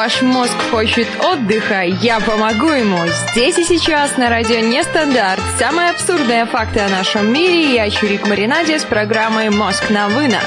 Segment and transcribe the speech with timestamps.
[0.00, 3.06] Ваш мозг хочет отдыха, я помогу ему.
[3.06, 5.42] Здесь и сейчас на радио Нестандарт.
[5.58, 7.74] Самые абсурдные факты о нашем мире.
[7.74, 10.40] Я Чурик Маринаде с программой «Мозг на вынос».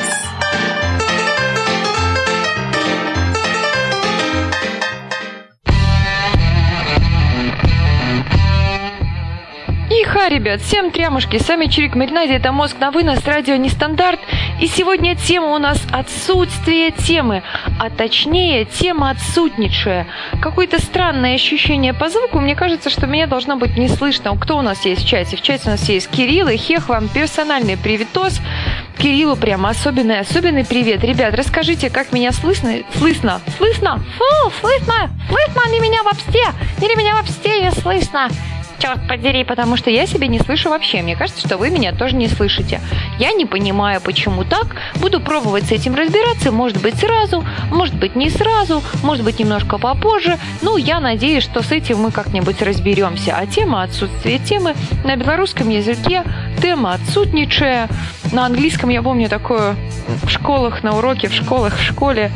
[10.02, 14.20] Иха, ребят, всем трямушки, с вами Чирик Маринаде, это «Мозг на вынос», радио «Нестандарт».
[14.60, 17.44] И сегодня тема у нас «Отсутствие темы»,
[17.80, 20.08] а точнее тема отсутничая.
[20.42, 24.38] Какое-то странное ощущение по звуку, мне кажется, что меня должно быть не слышно.
[24.38, 25.36] Кто у нас есть в чате?
[25.36, 28.40] В чате у нас есть Кирилл и Хех, вам персональный приветос.
[28.98, 31.04] Кириллу прямо особенный, особенный привет.
[31.04, 32.74] Ребят, расскажите, как меня слышно?
[32.96, 33.42] Слышно?
[33.58, 34.00] Слышно?
[34.18, 35.10] Фу, слышно?
[35.28, 36.46] Слышно ли меня вообще?
[36.80, 38.30] Или меня вообще не слышно?
[38.84, 41.02] Черт подери, потому что я себя не слышу вообще.
[41.02, 42.82] Мне кажется, что вы меня тоже не слышите.
[43.18, 44.76] Я не понимаю, почему так.
[44.96, 46.52] Буду пробовать с этим разбираться.
[46.52, 50.38] Может быть, сразу, может быть, не сразу, может быть, немножко попозже.
[50.62, 53.38] Ну, я надеюсь, что с этим мы как-нибудь разберемся.
[53.38, 56.24] А тема отсутствия темы на белорусском языке
[56.62, 57.88] тема отсутничая.
[58.34, 59.78] На английском я помню такое
[60.24, 62.32] в школах, на уроке, в школах, в школе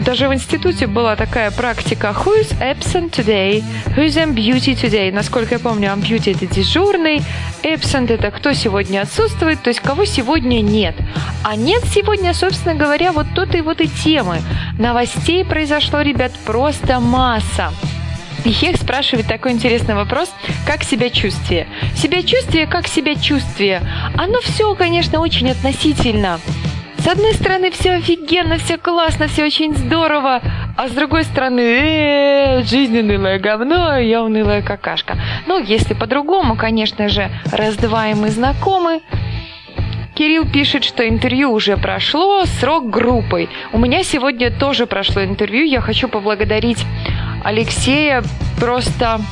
[0.00, 3.62] даже в институте была такая практика Who is absent today?
[3.96, 5.12] Who is on beauty today?
[5.12, 7.22] Насколько я помню, on beauty это дежурный,
[7.62, 10.94] absent это кто сегодня отсутствует, то есть кого сегодня нет.
[11.44, 14.40] А нет сегодня, собственно говоря, вот тут и вот и темы.
[14.78, 17.72] Новостей произошло, ребят, просто масса.
[18.44, 20.30] И Хех спрашивает такой интересный вопрос,
[20.66, 21.66] как себя чувствие.
[21.94, 23.82] Себя чувствие, как себя чувствие.
[24.16, 26.40] Оно все, конечно, очень относительно.
[27.00, 30.42] С одной стороны, все офигенно, все классно, все очень здорово,
[30.76, 35.16] а с другой стороны, э, жизнь унылое говно, я унылая какашка.
[35.46, 39.00] Ну, если по-другому, конечно же, раз два и мы знакомы.
[40.14, 43.48] Кирилл пишет, что интервью уже прошло, срок группой.
[43.72, 45.64] У меня сегодня тоже прошло интервью.
[45.64, 46.84] Я хочу поблагодарить
[47.42, 48.22] Алексея
[48.60, 49.22] просто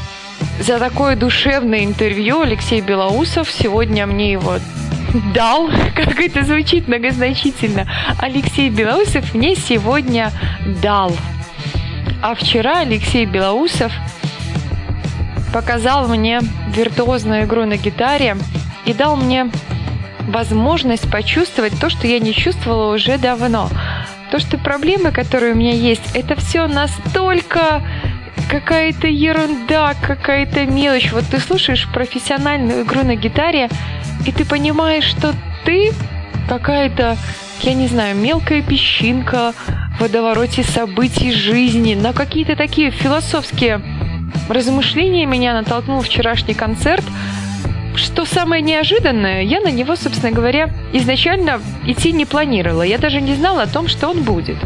[0.59, 2.41] за такое душевное интервью.
[2.41, 3.51] Алексей Белоусов.
[3.51, 4.55] Сегодня мне его
[5.35, 7.87] дал, как это звучит многозначительно,
[8.19, 10.33] Алексей Белоусов мне сегодня
[10.83, 11.13] дал.
[12.23, 13.93] А вчера Алексей Белоусов
[15.53, 16.41] показал мне
[16.75, 18.37] виртуозную игру на гитаре
[18.85, 19.51] и дал мне
[20.29, 23.69] возможность почувствовать то, что я не чувствовала уже давно.
[24.31, 27.83] То, что проблемы, которые у меня есть, это все настолько
[28.51, 31.13] какая-то ерунда, какая-то мелочь.
[31.13, 33.69] Вот ты слушаешь профессиональную игру на гитаре,
[34.27, 35.35] и ты понимаешь, что
[35.65, 35.93] ты
[36.49, 37.17] какая-то,
[37.63, 39.53] я не знаю, мелкая песчинка
[39.97, 43.81] в водовороте событий жизни, на какие-то такие философские
[44.49, 47.05] размышления меня натолкнул вчерашний концерт,
[47.97, 52.83] что самое неожиданное, я на него, собственно говоря, изначально идти не планировала.
[52.83, 54.57] Я даже не знала о том, что он будет.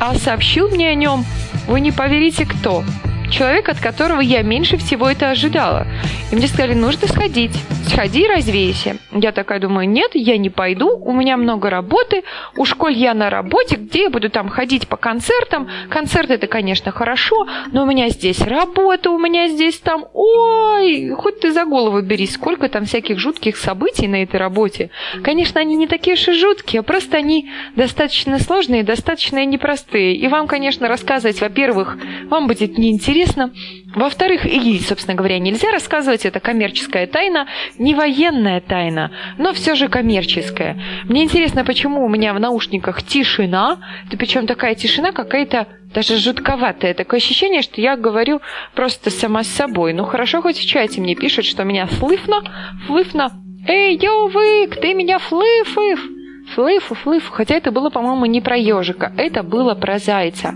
[0.00, 1.24] А сообщил мне о нем,
[1.68, 2.82] вы не поверите, кто
[3.32, 5.86] человек, от которого я меньше всего это ожидала.
[6.30, 7.52] И мне сказали, нужно сходить.
[7.88, 8.96] Сходи, развейся.
[9.10, 12.22] Я такая думаю, нет, я не пойду, у меня много работы,
[12.56, 15.68] у школь я на работе, где я буду там ходить по концертам.
[15.90, 21.40] Концерты это, конечно, хорошо, но у меня здесь работа, у меня здесь там, ой, хоть
[21.40, 24.90] ты за голову берись, сколько там всяких жутких событий на этой работе.
[25.22, 30.16] Конечно, они не такие уж и жуткие, а просто они достаточно сложные, достаточно непростые.
[30.16, 31.98] И вам, конечно, рассказывать, во-первых,
[32.30, 33.52] вам будет неинтересно, интересно.
[33.94, 37.46] Во-вторых, и, собственно говоря, нельзя рассказывать, это коммерческая тайна,
[37.78, 40.80] не военная тайна, но все же коммерческая.
[41.04, 43.78] Мне интересно, почему у меня в наушниках тишина,
[44.10, 46.94] да причем такая тишина какая-то даже жутковатая.
[46.94, 48.40] Такое ощущение, что я говорю
[48.74, 49.92] просто сама с собой.
[49.92, 52.42] Ну хорошо, хоть в чате мне пишут, что меня слыфно,
[52.86, 53.30] флыфно.
[53.68, 56.21] Эй, ёвык, ты меня флыф-ыф.
[56.54, 57.32] Флыфу, флыфу.
[57.32, 60.54] Хотя это было, по-моему, не про ежика, это было про зайца.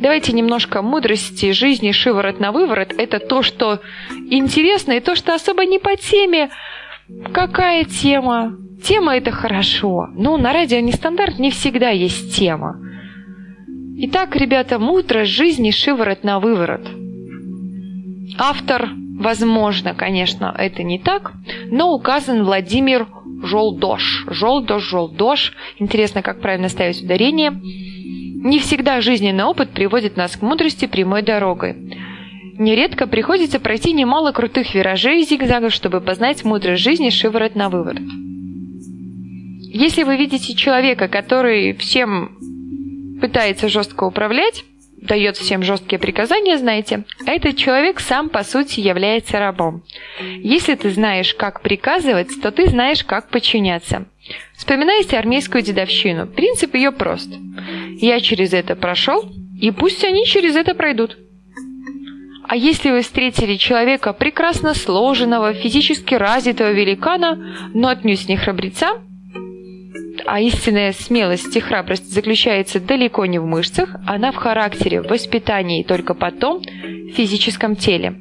[0.00, 2.94] Давайте немножко мудрости жизни шиворот на выворот.
[2.96, 3.80] Это то, что
[4.30, 6.50] интересно, и то, что особо не по теме.
[7.32, 8.56] Какая тема?
[8.82, 10.08] Тема это хорошо.
[10.14, 12.80] Ну, на радио нестандарт не всегда есть тема.
[14.00, 16.88] Итак, ребята, мудрость жизни шиворот на выворот.
[18.38, 21.32] Автор, возможно, конечно, это не так,
[21.70, 23.08] но указан Владимир
[23.42, 24.24] Жолдош.
[24.28, 25.52] Жолдош, Жолдош.
[25.78, 27.50] Интересно, как правильно ставить ударение.
[27.50, 31.74] Не всегда жизненный опыт приводит нас к мудрости прямой дорогой.
[32.58, 38.02] Нередко приходится пройти немало крутых виражей и зигзагов, чтобы познать мудрость жизни шиворот на выворот.
[39.70, 42.36] Если вы видите человека, который всем
[43.20, 44.64] пытается жестко управлять,
[45.00, 49.82] дает всем жесткие приказания, знаете, этот человек сам по сути является рабом.
[50.20, 54.06] Если ты знаешь, как приказывать, то ты знаешь, как подчиняться.
[54.56, 56.26] Вспоминайте армейскую дедовщину.
[56.26, 57.30] Принцип ее прост.
[58.00, 59.24] Я через это прошел,
[59.60, 61.18] И пусть они через это пройдут.
[62.44, 69.02] А если вы встретили человека прекрасно сложенного, физически развитого великана, но отнюдь не храбреца,
[70.26, 75.82] а истинная смелость и храбрость заключается далеко не в мышцах, она в характере, в воспитании,
[75.82, 78.14] только потом в физическом теле.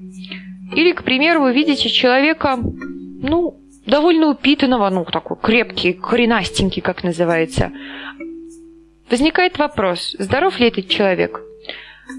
[0.76, 7.72] Или, к примеру, вы видите человека, ну, довольно упитанного, ну, такой крепкий, коренастенький, как называется.
[9.10, 11.42] Возникает вопрос, здоров ли этот человек?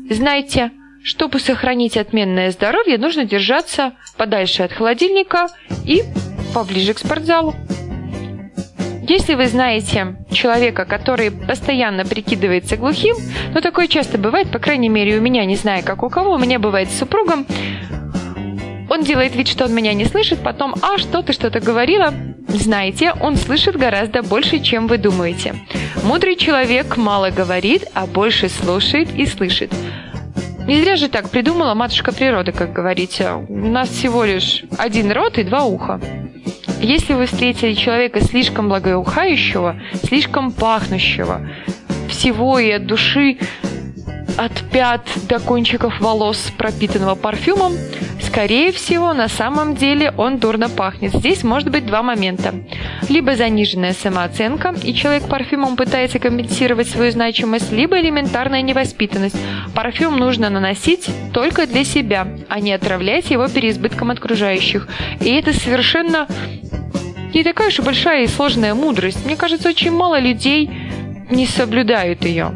[0.09, 0.73] Знаете,
[1.03, 5.49] чтобы сохранить отменное здоровье, нужно держаться подальше от холодильника
[5.85, 6.03] и
[6.55, 7.55] поближе к спортзалу.
[9.09, 13.17] Если вы знаете человека, который постоянно прикидывается глухим,
[13.55, 16.39] но такое часто бывает, по крайней мере у меня, не знаю как у кого, у
[16.39, 17.47] меня бывает с супругом,
[18.91, 22.13] он делает вид, что он меня не слышит, потом «А, что ты что-то говорила?»
[22.49, 25.55] Знаете, он слышит гораздо больше, чем вы думаете.
[26.03, 29.71] Мудрый человек мало говорит, а больше слушает и слышит.
[30.69, 33.33] Не зря же так придумала матушка природа, как говорите.
[33.49, 35.99] У нас всего лишь один рот и два уха.
[36.83, 41.41] Если вы встретили человека слишком благоухающего, слишком пахнущего,
[42.11, 43.39] всего и от души
[44.39, 47.73] от пят до кончиков волос, пропитанного парфюмом,
[48.23, 51.13] скорее всего, на самом деле он дурно пахнет.
[51.13, 52.55] Здесь может быть два момента.
[53.09, 59.37] Либо заниженная самооценка, и человек парфюмом пытается компенсировать свою значимость, либо элементарная невоспитанность.
[59.75, 64.87] Парфюм нужно наносить только для себя, а не отравлять его переизбытком окружающих.
[65.21, 66.29] И это совершенно
[67.35, 69.25] не такая уж и большая и сложная мудрость.
[69.25, 70.71] Мне кажется, очень мало людей
[71.29, 72.53] не соблюдают ее.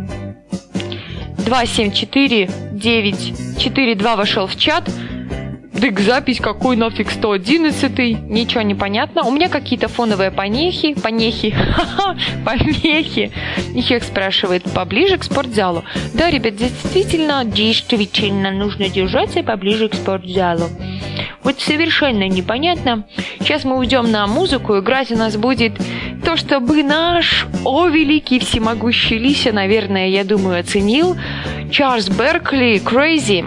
[1.45, 4.89] 274 942 вошел в чат.
[5.83, 9.25] Дык, запись какой нафиг 111 Ничего не понятно.
[9.25, 10.95] У меня какие-то фоновые помехи.
[10.95, 11.57] Помехи.
[12.45, 13.33] Помехи.
[13.75, 15.83] Их спрашивает поближе к спортзалу.
[16.15, 20.69] Да, ребят, действительно, действительно нужно держаться поближе к спортзалу.
[21.43, 23.05] Вот совершенно непонятно.
[23.41, 24.79] Сейчас мы уйдем на музыку.
[24.79, 25.73] Играть у нас будет
[26.25, 31.17] то, чтобы наш, о великий всемогущий Лися, наверное, я думаю, оценил.
[31.73, 33.45] Чарльз Беркли «Crazy».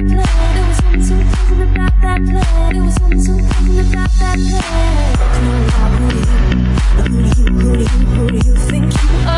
[0.00, 0.14] do
[7.08, 9.37] who do you, who do you, who do you think you are?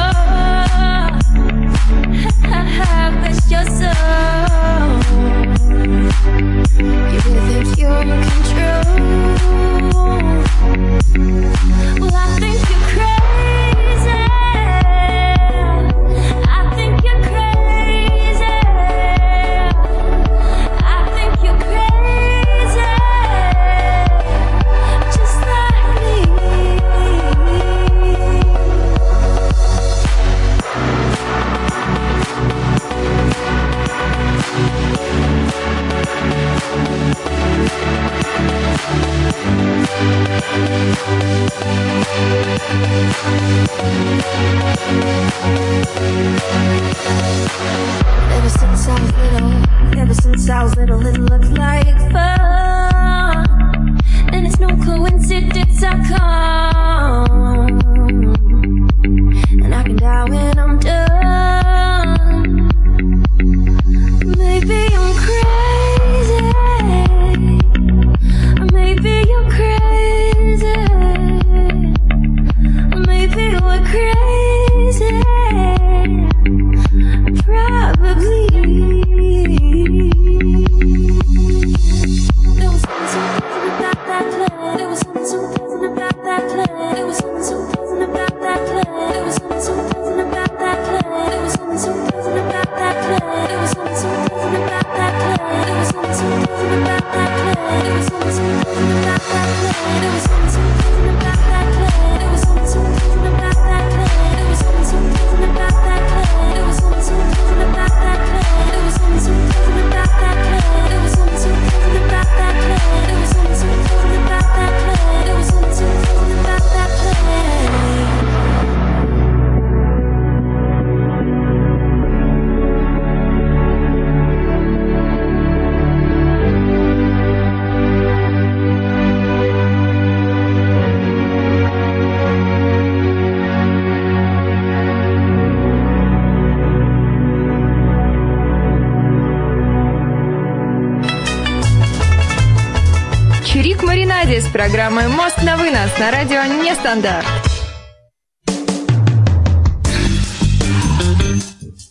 [144.71, 147.27] Программой «Мост на вынос» на радио «Нестандарт».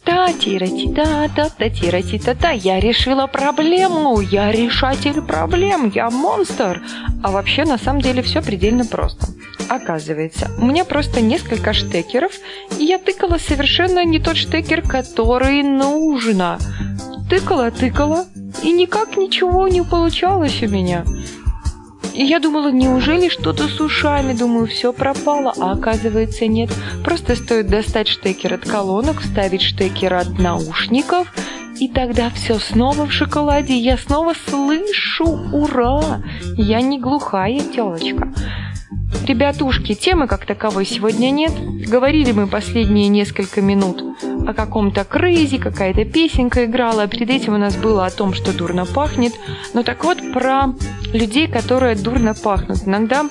[0.05, 5.21] та тира ти та та та тира ти та та Я решила проблему, я решатель
[5.21, 6.81] проблем, я монстр.
[7.21, 9.27] А вообще, на самом деле, все предельно просто.
[9.67, 12.31] Оказывается, у меня просто несколько штекеров,
[12.79, 16.57] и я тыкала совершенно не тот штекер, который нужно.
[17.29, 18.25] Тыкала, тыкала,
[18.63, 21.03] и никак ничего не получалось у меня.
[22.13, 24.33] И я думала, неужели что-то с ушами?
[24.33, 25.53] Думаю, все пропало.
[25.57, 26.69] А оказывается, нет.
[27.03, 31.31] Просто стоит достать штекер от колонок, вставить штекер от наушников,
[31.79, 33.77] и тогда все снова в шоколаде.
[33.77, 36.21] Я снова слышу «Ура!»
[36.57, 38.33] Я не глухая телочка.
[39.27, 41.51] Ребятушки, темы как таковой сегодня нет.
[41.87, 44.03] Говорили мы последние несколько минут
[44.47, 48.51] о каком-то крейзи, какая-то песенка играла, а перед этим у нас было о том, что
[48.51, 49.33] дурно пахнет.
[49.73, 50.73] Но так вот про
[51.13, 52.79] людей, которые дурно пахнут.
[52.87, 53.29] Иногда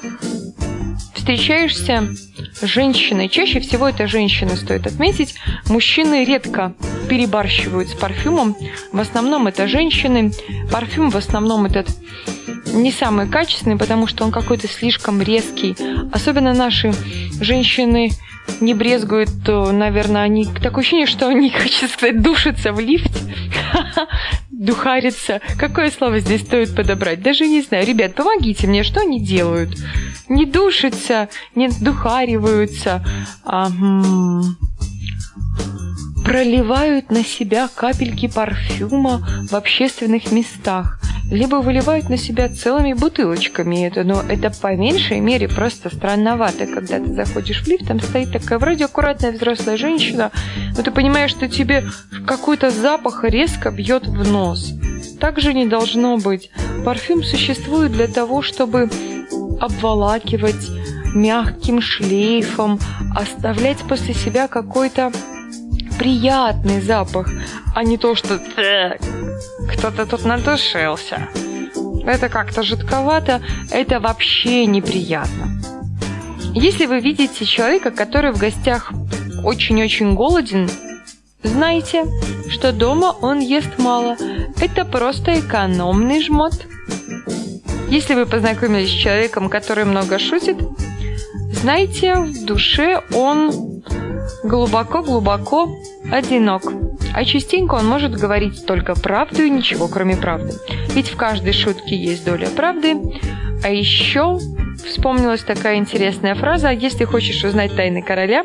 [1.14, 2.08] встречаешься
[2.54, 5.34] с женщиной, чаще всего это женщины, стоит отметить.
[5.68, 6.74] Мужчины редко
[7.08, 8.56] перебарщивают с парфюмом,
[8.92, 10.32] в основном это женщины.
[10.70, 11.88] Парфюм в основном этот
[12.72, 15.76] не самый качественный, потому что он какой-то слишком резкий.
[16.12, 16.92] Особенно наши
[17.40, 18.10] женщины
[18.60, 23.20] не брезгуют, то, наверное, они такое ощущение, что они, хочется сказать, душатся в лифте.
[24.50, 25.40] Духарятся.
[25.56, 27.22] Какое слово здесь стоит подобрать?
[27.22, 27.86] Даже не знаю.
[27.86, 29.70] Ребят, помогите мне, что они делают?
[30.28, 33.04] Не душатся, не духариваются,
[33.44, 33.70] а
[36.28, 44.04] проливают на себя капельки парфюма в общественных местах либо выливают на себя целыми бутылочками это,
[44.04, 48.58] но это по меньшей мере просто странновато, когда ты заходишь в лифт, там стоит такая
[48.58, 50.30] вроде аккуратная взрослая женщина,
[50.76, 51.84] но ты понимаешь, что тебе
[52.26, 54.72] какой-то запах резко бьет в нос.
[55.20, 56.50] Так же не должно быть.
[56.84, 58.90] Парфюм существует для того, чтобы
[59.60, 60.68] обволакивать
[61.14, 62.78] мягким шлейфом,
[63.14, 65.10] оставлять после себя какой-то
[65.98, 67.28] приятный запах,
[67.74, 69.00] а не то, что «Так,
[69.72, 71.28] кто-то тут надушился.
[72.06, 75.60] Это как-то жутковато, это вообще неприятно.
[76.54, 78.92] Если вы видите человека, который в гостях
[79.44, 80.70] очень-очень голоден,
[81.42, 82.06] знайте,
[82.48, 84.16] что дома он ест мало.
[84.60, 86.54] Это просто экономный жмот.
[87.88, 90.56] Если вы познакомились с человеком, который много шутит,
[91.58, 93.82] знайте, в душе он
[94.44, 95.68] глубоко-глубоко
[96.10, 96.62] одинок.
[97.14, 100.52] А частенько он может говорить только правду и ничего, кроме правды.
[100.94, 102.96] Ведь в каждой шутке есть доля правды.
[103.64, 104.38] А еще
[104.86, 108.44] вспомнилась такая интересная фраза «Если хочешь узнать тайны короля,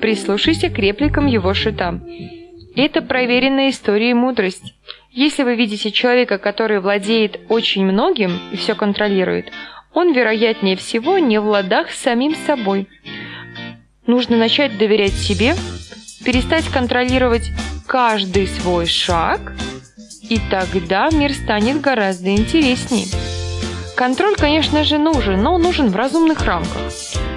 [0.00, 2.00] прислушайся к репликам его шута».
[2.74, 4.74] Это проверенная история и мудрость.
[5.10, 9.46] Если вы видите человека, который владеет очень многим и все контролирует,
[9.98, 12.88] он, вероятнее всего, не в ладах с самим собой.
[14.06, 15.56] Нужно начать доверять себе,
[16.24, 17.50] перестать контролировать
[17.84, 19.52] каждый свой шаг,
[20.22, 23.06] и тогда мир станет гораздо интереснее.
[23.96, 26.92] Контроль, конечно же, нужен, но нужен в разумных рамках.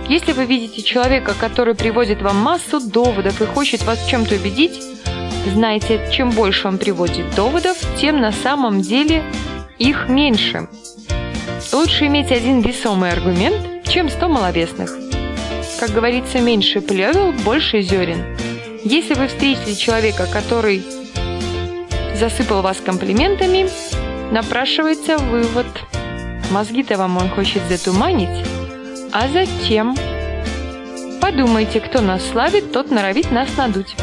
[0.08, 4.80] Если вы видите человека, который приводит вам массу доводов и хочет вас чем-то убедить,
[5.48, 9.24] Знайте, чем больше он приводит доводов, тем на самом деле
[9.80, 10.68] их меньше.
[11.74, 14.92] Лучше иметь один весомый аргумент, чем сто маловесных.
[15.80, 18.38] Как говорится, меньше плевел, больше зерен.
[18.84, 20.84] Если вы встретили человека, который
[22.16, 23.70] засыпал вас комплиментами,
[24.34, 25.66] напрашивается вывод.
[26.52, 28.46] Мозги-то вам он хочет затуманить,
[29.14, 29.96] а затем
[31.22, 33.96] подумайте, кто нас славит, тот норовит нас надуть.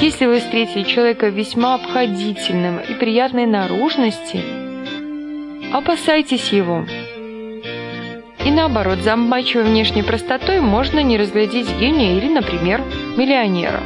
[0.00, 4.65] Если вы встретили человека весьма обходительным и приятной наружности,
[5.72, 6.84] опасайтесь его.
[8.44, 12.80] И наоборот, за обманчивой внешней простотой можно не разглядеть гения или, например,
[13.16, 13.80] миллионера.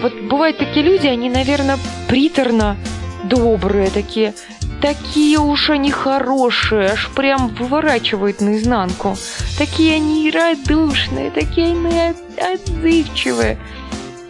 [0.00, 2.76] Вот бывают такие люди, они, наверное, приторно
[3.24, 4.34] добрые такие,
[4.80, 9.16] такие уж они хорошие, аж прям выворачивают наизнанку.
[9.58, 13.58] Такие они радушные, такие они отзывчивые.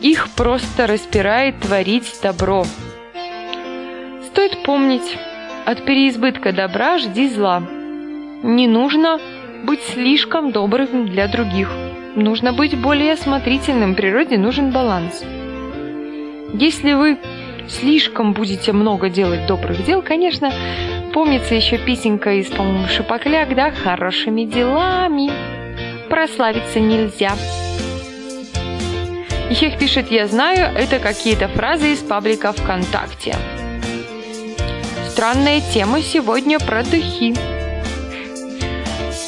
[0.00, 2.64] Их просто распирает творить добро.
[4.26, 5.16] Стоит помнить,
[5.66, 7.60] от переизбытка добра жди зла.
[8.42, 9.18] Не нужно
[9.64, 11.68] быть слишком добрым для других.
[12.14, 15.24] Нужно быть более осмотрительным, природе нужен баланс.
[16.54, 17.18] Если вы
[17.68, 20.52] слишком будете много делать добрых дел, конечно,
[21.12, 25.32] помнится еще песенка из, по-моему, Шипокляк, да, хорошими делами
[26.08, 27.32] прославиться нельзя.
[29.50, 33.34] Ихех пишет «Я знаю»— это какие-то фразы из паблика ВКонтакте.
[35.16, 37.34] Странная тема сегодня про духи.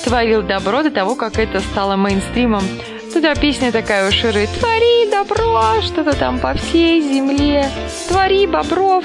[0.05, 2.63] Творил добро до того, как это стало мейнстримом.
[3.11, 7.71] Туда песня такая у Ширы «Твори добро, что-то там по всей земле,
[8.07, 9.03] твори бобров,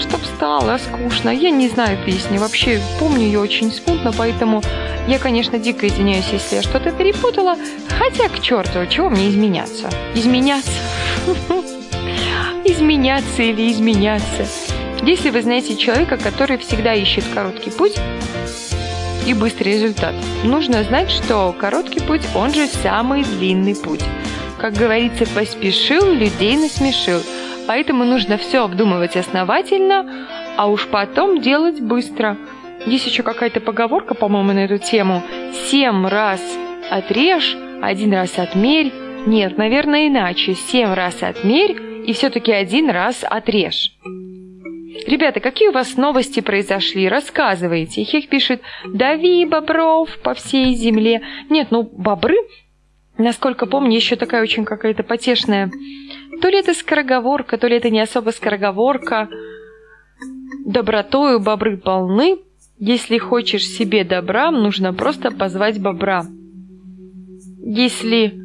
[0.00, 1.30] чтоб стало скучно».
[1.30, 4.60] Я не знаю песни, вообще помню ее очень смутно, поэтому
[5.06, 7.54] я, конечно, дико извиняюсь, если я что-то перепутала,
[7.96, 9.88] хотя к черту, чего мне изменяться?
[10.16, 10.80] Изменяться?
[12.64, 14.63] Изменяться или изменяться?
[15.06, 17.96] Если вы знаете человека, который всегда ищет короткий путь
[19.26, 20.14] и быстрый результат,
[20.44, 24.02] нужно знать, что короткий путь, он же самый длинный путь.
[24.58, 27.20] Как говорится, поспешил, людей насмешил.
[27.66, 32.36] Поэтому нужно все обдумывать основательно, а уж потом делать быстро–
[32.86, 35.22] есть еще какая-то поговорка, по-моему, на эту тему.
[35.70, 36.40] Семь раз
[36.90, 38.92] отрежь, один раз отмерь.
[39.26, 40.54] Нет, наверное, иначе.
[40.54, 43.92] Семь раз отмерь и все-таки один раз отрежь.
[45.06, 47.08] Ребята, какие у вас новости произошли?
[47.08, 48.04] Рассказывайте.
[48.04, 51.22] Хех пишет, дави бобров по всей земле.
[51.50, 52.36] Нет, ну бобры,
[53.18, 55.70] насколько помню, еще такая очень какая-то потешная.
[56.40, 59.28] То ли это скороговорка, то ли это не особо скороговорка.
[60.64, 62.38] Добротою бобры полны,
[62.78, 66.24] если хочешь себе добра, нужно просто позвать бобра.
[67.66, 68.43] Если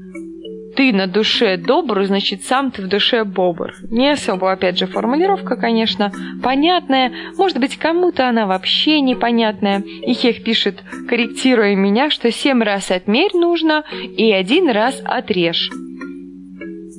[0.79, 3.73] ты на душе добр, значит сам ты в душе бобр.
[3.91, 6.09] Не особо, опять же, формулировка, конечно,
[6.41, 7.11] понятная.
[7.37, 9.83] Может быть, кому-то она вообще непонятная.
[10.07, 13.83] И Хех пишет, корректируя меня, что семь раз отмерь нужно
[14.15, 15.69] и один раз отрежь.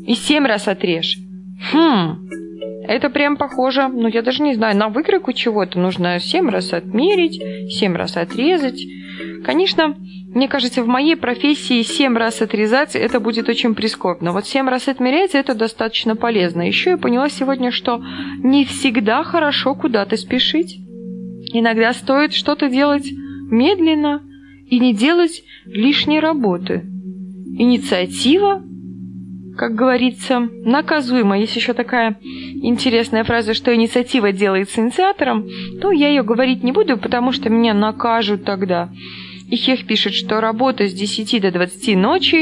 [0.06, 1.16] И семь раз отрежь.
[1.72, 2.28] Хм,
[2.86, 7.40] это прям похоже, ну я даже не знаю, на выкройку чего-то нужно 7 раз отмерить,
[7.72, 8.82] 7 раз отрезать.
[9.44, 9.96] Конечно,
[10.34, 14.32] мне кажется, в моей профессии 7 раз отрезать это будет очень прискорбно.
[14.32, 16.62] Вот 7 раз отмерять это достаточно полезно.
[16.62, 18.02] Еще я поняла сегодня, что
[18.42, 20.78] не всегда хорошо куда-то спешить.
[21.52, 23.10] Иногда стоит что-то делать
[23.50, 24.22] медленно
[24.66, 26.84] и не делать лишней работы.
[27.58, 28.62] Инициатива
[29.60, 31.38] как говорится, наказуемо.
[31.38, 35.46] Есть еще такая интересная фраза, что инициатива делается инициатором,
[35.82, 38.88] то я ее говорить не буду, потому что меня накажут тогда.
[39.50, 42.36] И Хех пишет, что работа с 10 до 20 ночи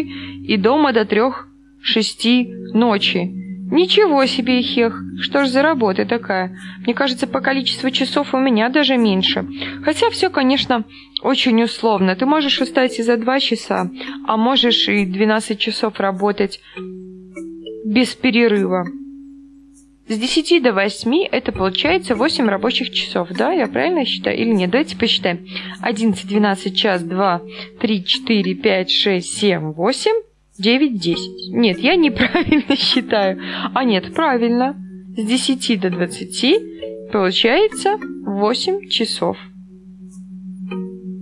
[0.47, 3.33] и дома до 3-6 ночи.
[3.73, 6.57] Ничего себе, Хех, что ж за работа такая?
[6.85, 9.45] Мне кажется, по количеству часов у меня даже меньше.
[9.83, 10.85] Хотя все, конечно,
[11.21, 12.15] очень условно.
[12.15, 13.91] Ты можешь устать и за 2 часа,
[14.25, 16.61] а можешь и 12 часов работать
[17.85, 18.87] без перерыва.
[20.09, 23.53] С 10 до 8 это получается 8 рабочих часов, да?
[23.53, 24.71] Я правильно считаю или нет?
[24.71, 25.47] Давайте посчитаем.
[25.83, 27.43] 11, 12, час, 2,
[27.79, 30.11] 3, 4, 5, 6, 7, 8,
[30.59, 31.53] 9, 10.
[31.53, 33.39] Нет, я неправильно считаю.
[33.75, 34.77] А нет, правильно.
[35.15, 39.37] С 10 до 20 получается 8 часов.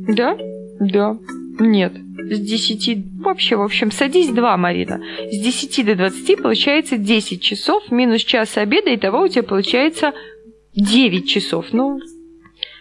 [0.09, 0.39] Да?
[0.79, 1.17] Да.
[1.59, 3.21] Нет с 10...
[3.21, 5.01] Вообще, в общем, садись 2, Марина.
[5.31, 10.13] С 10 до 20 получается 10 часов, минус час обеда, и того у тебя получается
[10.75, 11.67] 9 часов.
[11.73, 12.01] Ну,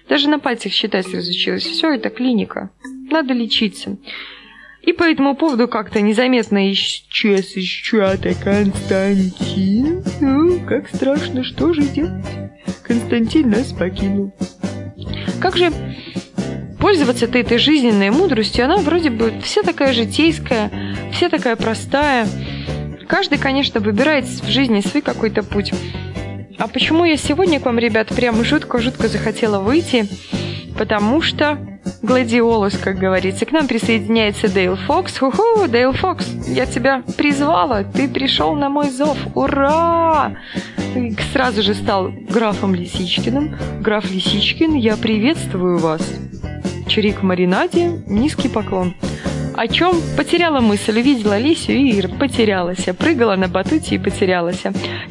[0.07, 1.63] даже на пальцах считать разучилась.
[1.63, 2.71] Все, это клиника.
[3.09, 3.97] Надо лечиться.
[4.83, 10.03] И по этому поводу как-то незаметно исчез из чата Константин.
[10.21, 12.25] Ну, как страшно, что же делать?
[12.83, 14.31] Константин нас покинул.
[15.41, 15.71] Как же
[16.85, 18.63] пользоваться-то этой жизненной мудростью?
[18.63, 20.69] Она вроде бы вся такая житейская,
[21.11, 22.27] вся такая простая.
[23.07, 25.73] Каждый, конечно, выбирает в жизни свой какой-то путь.
[26.59, 30.07] А почему я сегодня к вам, ребят, прям жутко-жутко захотела выйти?
[30.77, 31.57] Потому что
[32.03, 33.47] Гладиолус, как говорится.
[33.47, 35.17] К нам присоединяется Дейл Фокс.
[35.17, 39.17] Ху-ху, Дейл Фокс, я тебя призвала, ты пришел на мой зов.
[39.33, 40.35] Ура!
[40.93, 43.57] Ты сразу же стал графом Лисичкиным.
[43.81, 46.01] Граф Лисичкин, я приветствую вас.
[46.87, 48.95] Чирик в маринаде, низкий поклон.
[49.55, 52.85] О чем потеряла мысль, увидела Лисю и потерялась.
[52.97, 54.63] Прыгала на батуте и потерялась.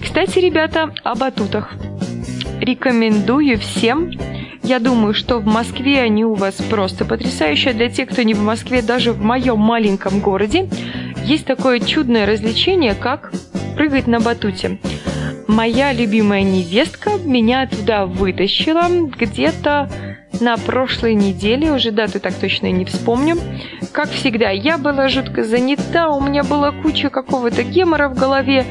[0.03, 1.73] Кстати, ребята, о батутах.
[2.61, 4.11] Рекомендую всем
[4.65, 7.75] я думаю, что в Москве они у вас просто потрясающие.
[7.75, 10.71] Для тех, кто не в Москве, даже в моем маленьком городе,
[11.25, 13.33] есть такое чудное развлечение, как
[13.77, 14.79] прыгать на батуте.
[15.47, 19.91] Моя любимая невестка меня туда вытащила где-то
[20.41, 23.37] на прошлой неделе, уже дату так точно не вспомню.
[23.93, 28.65] Как всегда, я была жутко занята, у меня была куча какого-то гемора в голове.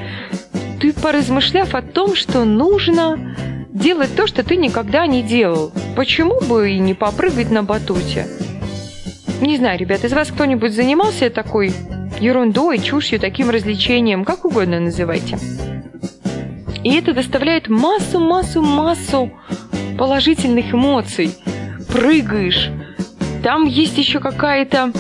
[0.81, 3.35] Ты поразмышляв о том, что нужно
[3.69, 5.71] делать то, что ты никогда не делал.
[5.95, 8.27] Почему бы и не попрыгать на батуте?
[9.41, 11.71] Не знаю, ребят, из вас кто-нибудь занимался такой
[12.19, 15.37] ерундой, чушью, таким развлечением, как угодно называйте.
[16.83, 19.31] И это доставляет массу, массу, массу
[19.97, 21.35] положительных эмоций.
[21.91, 22.69] Прыгаешь.
[23.43, 24.91] Там есть еще какая-то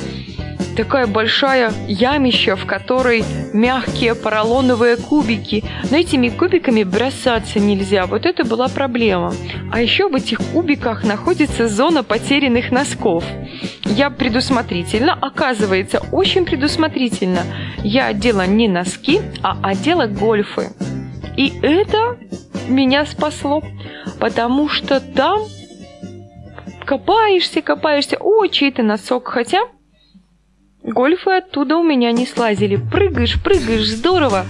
[0.75, 5.63] такая большая ямища, в которой мягкие поролоновые кубики.
[5.91, 8.05] Но этими кубиками бросаться нельзя.
[8.05, 9.33] Вот это была проблема.
[9.71, 13.23] А еще в этих кубиках находится зона потерянных носков.
[13.85, 17.41] Я предусмотрительно, оказывается, очень предусмотрительно.
[17.83, 20.69] Я одела не носки, а одела гольфы.
[21.37, 22.17] И это
[22.67, 23.63] меня спасло,
[24.19, 25.41] потому что там
[26.85, 29.61] копаешься, копаешься, о, чей-то носок, хотя
[30.83, 32.75] Гольфы оттуда у меня не слазили.
[32.75, 34.45] Прыгаешь, прыгаешь, здорово.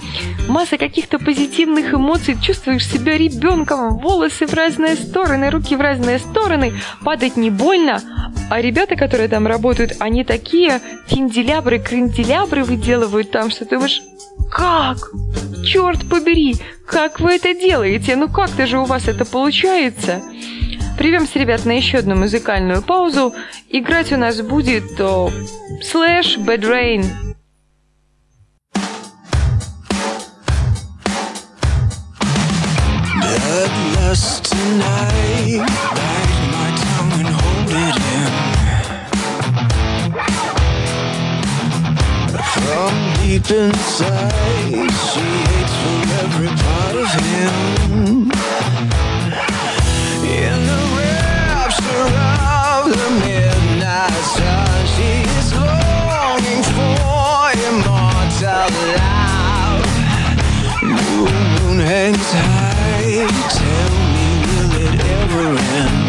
[0.48, 2.36] Масса каких-то позитивных эмоций.
[2.42, 4.00] Чувствуешь себя ребенком.
[4.00, 6.74] Волосы в разные стороны, руки в разные стороны.
[7.04, 8.02] Падать не больно.
[8.50, 14.02] А ребята, которые там работают, они такие финделябры, кренделябры выделывают там, что ты думаешь,
[14.52, 14.98] как?
[15.64, 16.56] Черт побери,
[16.88, 18.16] как вы это делаете?
[18.16, 20.22] Ну как-то же у вас это получается?
[20.98, 23.34] Прервемся, ребят, на еще одну музыкальную паузу.
[23.70, 25.00] Играть у нас будет
[25.82, 27.06] Slash Bad Rain.
[42.54, 48.33] From deep inside, she hates for every part of him.
[61.84, 63.28] Hangs high.
[63.60, 66.03] Tell me, will it ever end?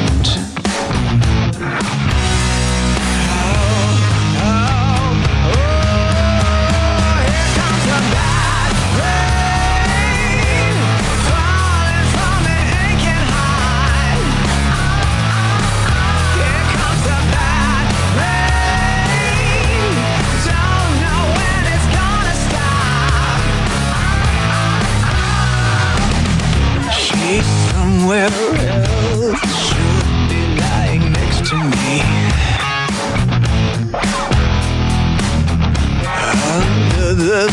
[28.05, 32.03] Somewhere else, should be lying next to me.
[36.53, 37.49] Under the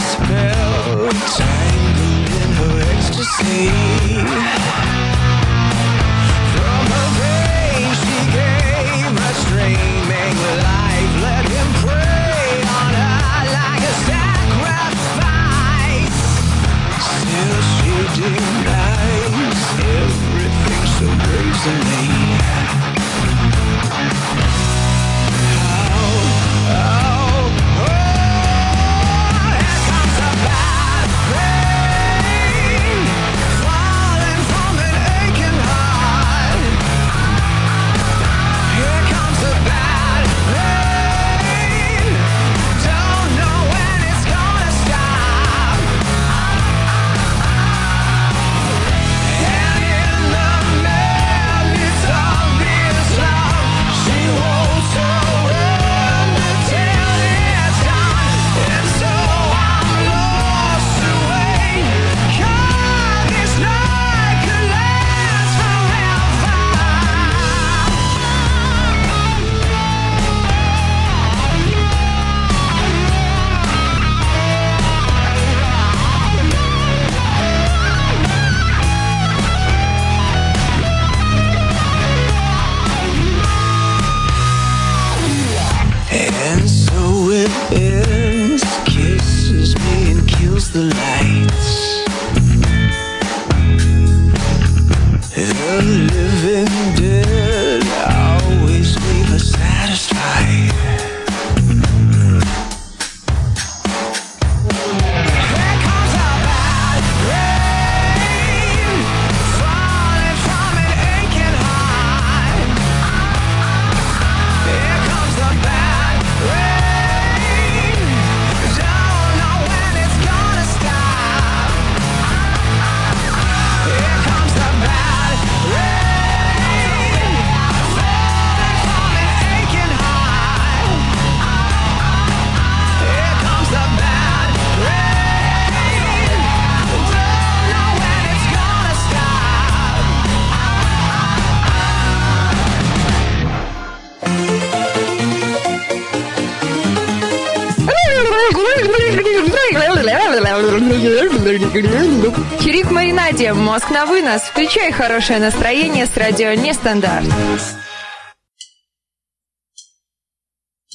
[151.82, 154.42] Чирик в маринаде, мозг на вынос.
[154.44, 157.26] Включай хорошее настроение с радио Нестандарт.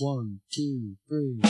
[0.01, 1.43] One, two, three.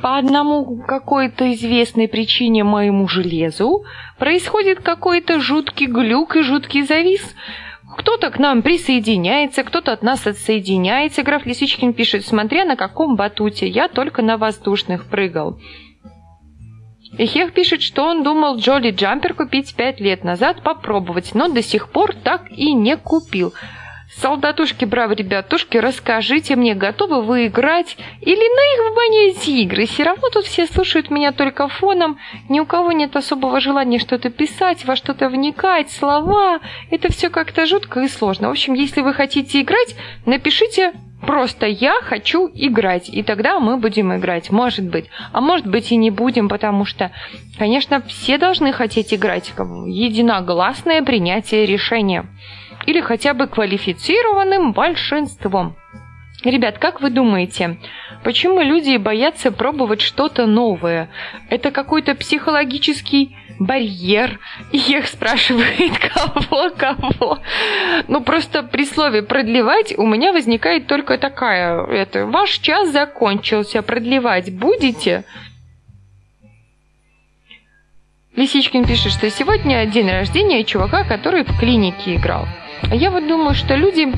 [0.00, 3.84] По одному какой-то известной причине моему железу
[4.18, 7.22] происходит какой-то жуткий глюк и жуткий завис.
[7.98, 11.24] Кто-то к нам присоединяется, кто-то от нас отсоединяется.
[11.24, 15.58] Граф Лисичкин пишет, смотря на каком батуте, я только на воздушных прыгал.
[17.16, 21.62] И Хех пишет, что он думал Джоли Джампер купить пять лет назад, попробовать, но до
[21.62, 23.54] сих пор так и не купил.
[24.16, 29.86] Солдатушки, браво, ребятушки, расскажите мне, готовы вы играть или на их бане эти игры?
[29.86, 32.18] Все равно тут все слушают меня только фоном,
[32.48, 36.60] ни у кого нет особого желания что-то писать, во что-то вникать, слова.
[36.90, 38.48] Это все как-то жутко и сложно.
[38.48, 39.94] В общем, если вы хотите играть,
[40.24, 45.06] напишите Просто я хочу играть, и тогда мы будем играть, может быть.
[45.32, 47.10] А может быть и не будем, потому что,
[47.58, 49.52] конечно, все должны хотеть играть.
[49.86, 52.26] Единогласное принятие решения.
[52.86, 55.76] Или хотя бы квалифицированным большинством.
[56.44, 57.78] Ребят, как вы думаете,
[58.22, 61.10] почему люди боятся пробовать что-то новое?
[61.50, 64.38] Это какой-то психологический барьер?
[64.72, 67.38] Их спрашивает кого, кого?
[68.08, 74.54] Ну, просто при слове «продлевать» у меня возникает только такая, это, ваш час закончился, продлевать
[74.54, 75.24] будете?
[78.36, 82.46] Лисичкин пишет, что сегодня день рождения чувака, который в клинике играл.
[82.88, 84.12] А я вот думаю, что люди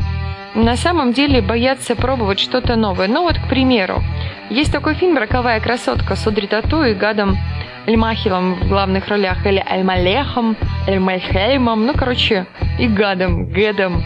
[0.55, 3.09] на самом деле боятся пробовать что-то новое.
[3.09, 4.03] Ну вот, к примеру,
[4.50, 7.38] есть такой фильм «Роковая красотка» с Одри Тату и Гадом
[7.87, 12.47] Эльмахилом в главных ролях, или Эльмалехом, Эльмальхеймом, ну, короче,
[12.79, 14.03] и Гадом, Гэдом.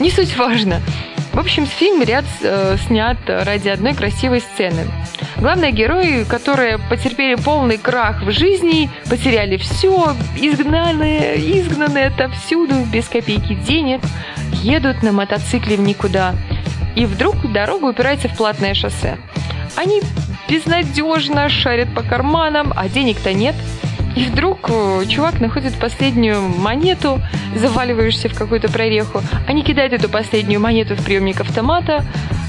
[0.00, 0.80] Не суть важно.
[1.32, 4.86] В общем, фильм ряд э, снят ради одной красивой сцены.
[5.36, 13.54] Главные герои, которые потерпели полный крах в жизни, потеряли все, изгнанные, изгнанные отовсюду, без копейки
[13.54, 14.00] денег,
[14.62, 16.34] едут на мотоцикле в никуда.
[16.94, 19.18] И вдруг дорога упирается в платное шоссе.
[19.76, 20.02] Они
[20.48, 23.54] безнадежно шарят по карманам, а денег-то нет.
[24.16, 27.20] И вдруг э, чувак находит последнюю монету,
[27.56, 29.22] заваливаешься в какую-то прореху.
[29.48, 32.04] Они кидают эту последнюю монету в приемник автомата,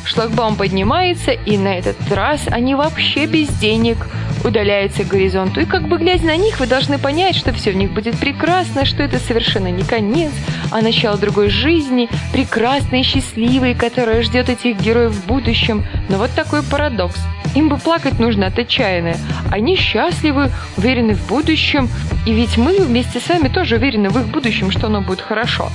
[0.06, 3.98] шлагбаум поднимается, и на этот раз они вообще без денег
[4.44, 5.62] удаляются к горизонту.
[5.62, 8.86] И как бы глядя на них, вы должны понять, что все в них будет прекрасно,
[8.86, 10.32] что это совершенно не конец,
[10.72, 15.84] а начало другой жизни, прекрасной и счастливой, которая ждет этих героев в будущем.
[16.10, 17.20] Но вот такой парадокс.
[17.56, 19.18] Им бы плакать нужно от отчаяния.
[19.52, 21.90] Они счастливы, уверены в будущем.
[22.26, 25.70] И ведь мы вместе с вами тоже уверены в их будущем, что оно будет хорошо.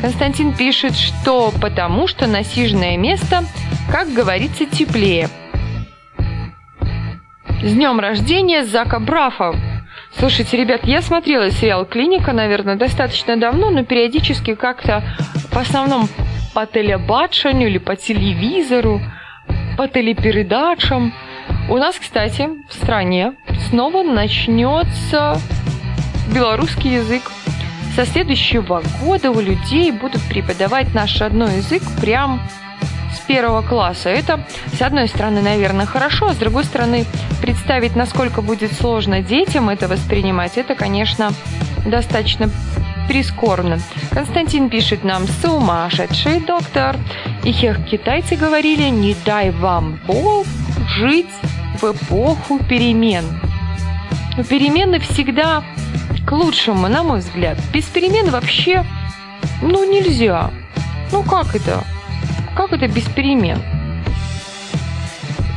[0.00, 3.44] Константин пишет, что потому что насиженное место,
[3.90, 5.28] как говорится, теплее.
[7.62, 9.54] С днем рождения, Зака Брафа!
[10.18, 15.02] Слушайте, ребят, я смотрела сериал «Клиника», наверное, достаточно давно, но периодически как-то
[15.50, 16.08] в основном
[16.52, 19.00] по телебачению или по телевизору,
[19.76, 21.12] по телепередачам.
[21.68, 23.34] У нас, кстати, в стране
[23.68, 25.38] снова начнется
[26.34, 27.22] белорусский язык.
[27.96, 32.40] Со следующего года у людей будут преподавать наш родной язык прям
[33.14, 34.10] с первого класса.
[34.10, 34.44] Это,
[34.76, 37.04] с одной стороны, наверное, хорошо, а с другой стороны,
[37.40, 41.30] представить, насколько будет сложно детям это воспринимать, это, конечно,
[41.86, 42.50] достаточно
[43.08, 43.78] прискорбно.
[44.10, 46.96] Константин пишет нам «Сумасшедший доктор».
[47.44, 50.46] И хех китайцы говорили «Не дай вам Бог
[50.96, 51.26] жить
[51.80, 53.24] в эпоху перемен».
[54.36, 55.62] Но перемены всегда
[56.26, 57.58] к лучшему, на мой взгляд.
[57.72, 58.84] Без перемен вообще,
[59.62, 60.50] ну, нельзя.
[61.12, 61.84] Ну, как это?
[62.56, 63.60] Как это без перемен?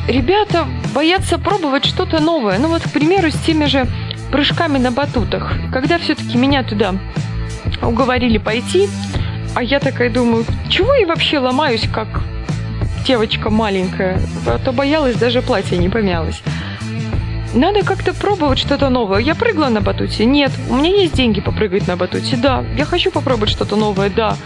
[0.06, 2.58] Ребята боятся пробовать что-то новое.
[2.58, 3.86] Ну вот, к примеру, с теми же
[4.30, 5.52] прыжками на батутах.
[5.72, 6.94] Когда все-таки меня туда
[7.82, 8.88] уговорили пойти,
[9.54, 12.08] а я такая думаю, чего я вообще ломаюсь, как
[13.06, 16.42] девочка маленькая, а то боялась, даже платье не помялось.
[17.54, 19.20] Надо как-то пробовать что-то новое.
[19.20, 20.26] Я прыгала на батуте?
[20.26, 20.52] Нет.
[20.68, 22.36] У меня есть деньги попрыгать на батуте?
[22.36, 22.64] Да.
[22.76, 24.10] Я хочу попробовать что-то новое?
[24.10, 24.36] Да.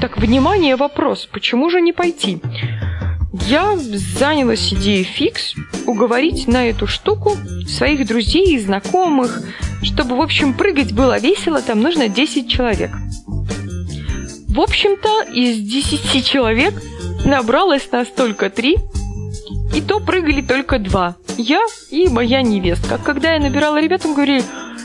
[0.00, 1.28] Так, внимание, вопрос.
[1.30, 2.40] Почему же не пойти?
[3.42, 5.54] Я занялась идеей фикс
[5.86, 7.36] уговорить на эту штуку
[7.68, 9.42] своих друзей и знакомых,
[9.82, 12.92] чтобы, в общем, прыгать было весело, там нужно 10 человек.
[14.48, 16.74] В общем-то, из 10 человек
[17.24, 18.76] набралось нас только 3,
[19.74, 21.16] и то прыгали только два.
[21.36, 22.98] Я и моя невестка.
[22.98, 24.44] Когда я набирала ребят, он говорили,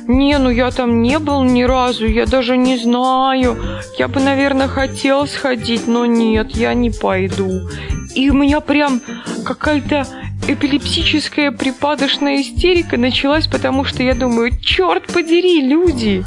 [0.09, 3.57] не, ну я там не был ни разу, я даже не знаю.
[3.97, 7.69] Я бы, наверное, хотел сходить, но нет, я не пойду.
[8.15, 9.01] И у меня прям
[9.45, 10.07] какая-то
[10.47, 16.23] эпилептическая припадочная истерика началась, потому что я думаю, черт подери, люди,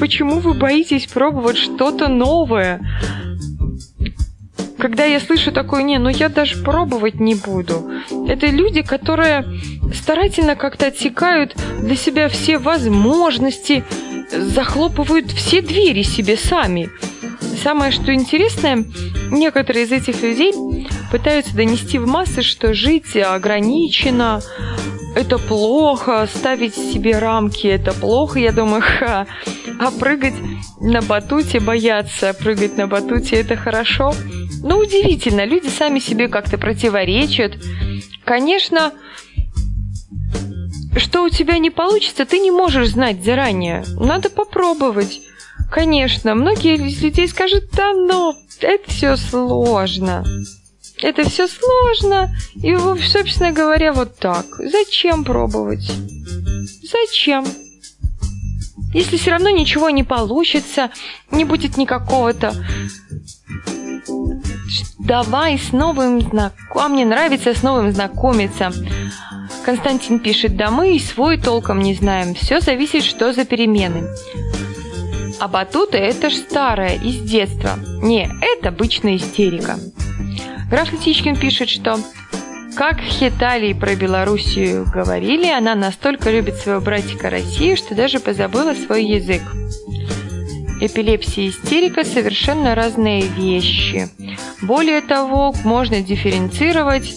[0.00, 2.80] почему вы боитесь пробовать что-то новое?
[4.78, 7.90] Когда я слышу такое, не, ну я даже пробовать не буду.
[8.28, 9.44] Это люди, которые
[9.94, 13.84] старательно как-то отсекают для себя все возможности,
[14.30, 16.90] захлопывают все двери себе сами.
[17.62, 18.84] Самое, что интересное,
[19.30, 20.52] некоторые из этих людей
[21.10, 24.42] пытаются донести в массы, что жить ограничено,
[25.16, 28.38] это плохо, ставить себе рамки это плохо.
[28.38, 29.26] Я думаю, ха,
[29.78, 30.34] а прыгать
[30.80, 34.14] на батуте бояться, прыгать на батуте это хорошо.
[34.62, 37.52] Ну, удивительно, люди сами себе как-то противоречат.
[38.24, 38.92] Конечно,
[40.96, 43.84] что у тебя не получится, ты не можешь знать заранее.
[43.98, 45.20] Надо попробовать.
[45.70, 50.24] Конечно, многие из людей скажут, да ну, это все сложно.
[51.02, 52.34] Это все сложно.
[52.54, 54.46] И, собственно говоря, вот так.
[54.58, 55.92] Зачем пробовать?
[56.82, 57.44] Зачем?
[58.92, 60.90] Если все равно ничего не получится,
[61.30, 62.54] не будет никакого-то
[65.06, 66.92] давай с новым знакомым.
[66.92, 68.72] Мне нравится с новым знакомиться.
[69.64, 72.34] Константин пишет, да мы и свой толком не знаем.
[72.34, 74.08] Все зависит, что за перемены.
[75.38, 77.78] А батуты это ж старое, из детства.
[78.02, 79.78] Не, это обычная истерика.
[80.70, 81.98] Граф Летичкин пишет, что
[82.76, 89.04] как Хиталии про Белоруссию говорили, она настолько любит своего братика Россию, что даже позабыла свой
[89.04, 89.40] язык.
[90.82, 94.10] Эпилепсия и истерика– совершенно разные вещи.
[94.60, 97.16] Более того, можно дифференцировать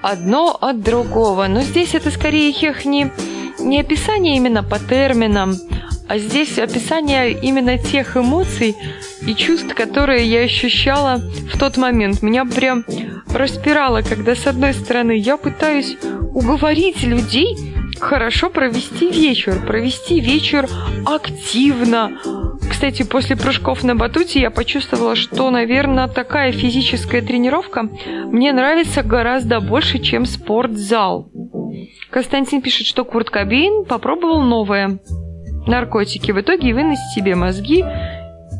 [0.00, 1.46] одно от другого.
[1.46, 3.12] Но здесь это скорее их не,
[3.58, 5.56] не описание именно по терминам,
[6.08, 8.74] а здесь описание именно тех эмоций
[9.26, 11.20] и чувств, которые я ощущала
[11.52, 12.22] в тот момент.
[12.22, 12.84] Меня прям
[13.36, 15.96] распирало, когда с одной стороны я пытаюсь
[16.32, 17.56] уговорить людей
[17.98, 20.68] хорошо провести вечер, провести вечер
[21.04, 22.18] активно,
[22.76, 27.88] кстати, после прыжков на батуте я почувствовала, что, наверное, такая физическая тренировка
[28.26, 31.30] мне нравится гораздо больше, чем спортзал.
[32.10, 34.98] Константин пишет, что Курт Кобейн попробовал новое
[35.66, 36.32] наркотики.
[36.32, 37.82] В итоге вынес себе мозги,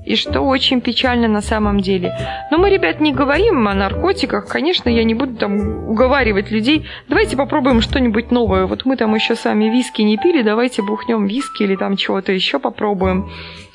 [0.07, 2.17] и что очень печально на самом деле.
[2.51, 4.47] Но мы, ребят, не говорим о наркотиках.
[4.47, 6.87] Конечно, я не буду там уговаривать людей.
[7.09, 8.67] Давайте попробуем что-нибудь новое.
[8.67, 12.61] Вот мы там еще сами виски не пили, давайте бухнем виски или там чего-то еще
[12.61, 13.31] попробуем.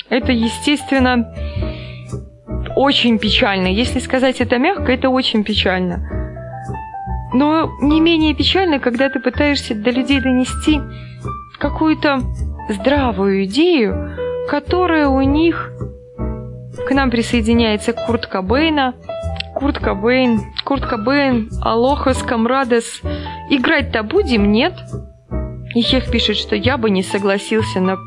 [0.10, 1.34] Это, естественно,
[2.78, 3.68] очень печально.
[3.68, 6.08] Если сказать это мягко, это очень печально.
[7.34, 10.80] Но не менее печально, когда ты пытаешься до людей донести
[11.60, 12.22] какую-то
[12.70, 14.16] здравую идею,
[14.50, 15.74] которая у них...
[16.88, 18.94] К нам присоединяется Курт Кобейна.
[19.56, 23.02] Курт Кобейн, Курт Кобейн, Алохас, Камрадес.
[23.50, 24.74] Играть-то будем, нет?
[25.76, 27.98] И Хех пишет, что я бы не согласился на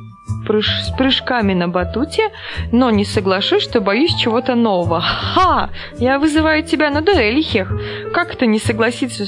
[0.47, 2.31] прыж с прыжками на батуте,
[2.73, 5.01] но не соглашусь, что боюсь чего-то нового.
[5.01, 5.71] Ха!
[5.99, 7.73] Я вызываю тебя на дуэль, Хех.
[8.13, 9.27] Как это не согласиться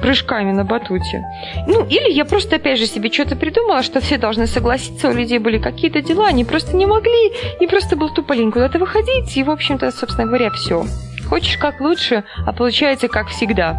[0.00, 1.24] прыжками на батуте?
[1.66, 5.38] Ну, или я просто опять же себе что-то придумала, что все должны согласиться, у людей
[5.38, 9.42] были какие-то дела, они просто не могли, и просто был тупо лень куда-то выходить, и,
[9.42, 10.84] в общем-то, собственно говоря, все.
[11.28, 13.76] Хочешь как лучше, а получается как всегда.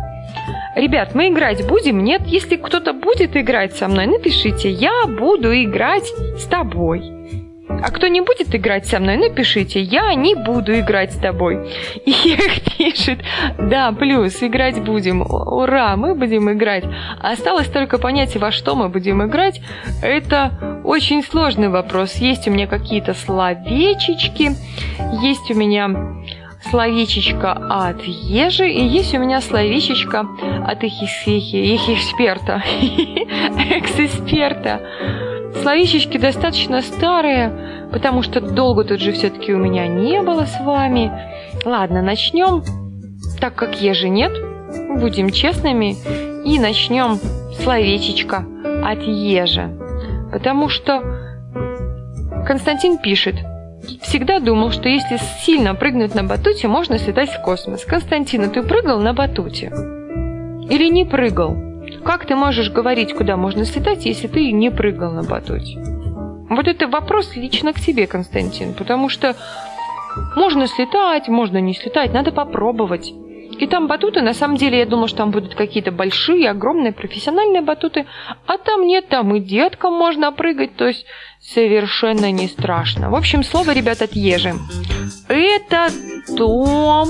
[0.76, 2.04] Ребят, мы играть будем?
[2.04, 2.22] Нет?
[2.26, 4.70] Если кто-то будет играть со мной, напишите.
[4.70, 6.08] Я буду играть
[6.38, 7.02] с тобой.
[7.70, 9.80] А кто не будет играть со мной, напишите.
[9.82, 11.70] Я не буду играть с тобой.
[12.06, 13.20] И их пишет.
[13.58, 15.22] Да, плюс, играть будем.
[15.22, 16.84] Ура, мы будем играть.
[17.22, 19.62] Осталось только понять, во что мы будем играть.
[20.02, 22.16] Это очень сложный вопрос.
[22.16, 24.52] Есть у меня какие-то словечечки.
[25.22, 25.90] Есть у меня
[26.70, 30.28] словечечко от ежи, и есть у меня словечечко
[30.66, 32.62] от их, их, их эксперта.
[33.72, 34.82] Экс-эксперта.
[35.62, 41.12] Словечечки достаточно старые, потому что долго тут же все-таки у меня не было с вами.
[41.66, 42.64] Ладно, начнем,
[43.40, 44.32] так как ежи нет,
[45.00, 45.96] будем честными,
[46.46, 47.20] и начнем
[47.62, 48.46] словечечко
[48.84, 49.70] от ежа.
[50.32, 51.02] Потому что
[52.46, 53.36] Константин пишет,
[54.02, 57.86] всегда думал, что если сильно прыгнуть на батуте, можно слетать в космос.
[57.86, 59.72] Константин, а ты прыгал на батуте?
[60.70, 61.69] Или не прыгал?
[62.04, 65.80] Как ты можешь говорить, куда можно слетать, если ты не прыгал на батуте?
[66.50, 69.36] Вот это вопрос лично к тебе, Константин, потому что
[70.36, 73.14] можно слетать, можно не слетать, надо попробовать.
[73.60, 77.62] И там батуты, на самом деле, я думала, что там будут какие-то большие, огромные, профессиональные
[77.62, 78.06] батуты,
[78.48, 81.06] а там нет, там и деткам можно прыгать, то есть
[81.42, 83.10] совершенно не страшно.
[83.10, 84.54] В общем, слово, ребят, от ежи.
[85.28, 85.90] Это
[86.38, 87.06] то,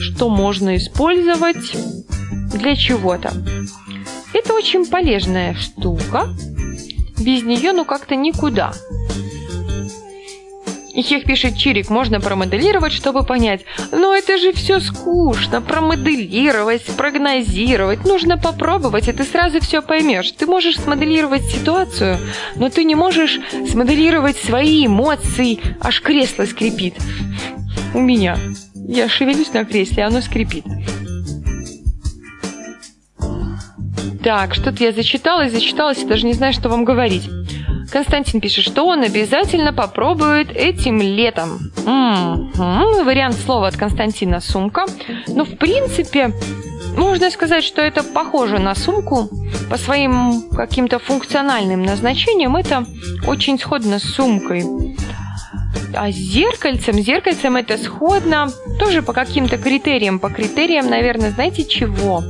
[0.00, 1.76] что можно использовать
[2.52, 3.30] для чего-то.
[4.32, 6.28] Это очень полезная штука.
[7.24, 8.72] Без нее, ну, как-то никуда.
[10.94, 13.64] И Хех пишет, Чирик, можно промоделировать, чтобы понять.
[13.90, 18.04] Но это же все скучно, промоделировать, прогнозировать.
[18.04, 20.30] Нужно попробовать, и ты сразу все поймешь.
[20.30, 22.18] Ты можешь смоделировать ситуацию,
[22.54, 25.58] но ты не можешь смоделировать свои эмоции.
[25.80, 26.94] Аж кресло скрипит.
[27.92, 28.38] У меня.
[28.74, 30.64] Я шевелюсь на кресле, оно скрипит.
[34.22, 37.28] Так, что-то я зачиталась, зачиталась, и даже не знаю, что вам говорить.
[37.94, 41.70] Константин пишет, что он обязательно попробует этим летом.
[41.86, 43.04] М-м-м.
[43.04, 44.86] Вариант слова от Константина «сумка».
[45.28, 46.32] Ну, в принципе,
[46.96, 49.28] можно сказать, что это похоже на сумку.
[49.70, 52.84] По своим каким-то функциональным назначениям это
[53.28, 54.64] очень сходно с сумкой.
[55.94, 58.48] А с зеркальцем, зеркальцем это сходно
[58.80, 60.18] тоже по каким-то критериям.
[60.18, 62.24] По критериям, наверное, знаете чего?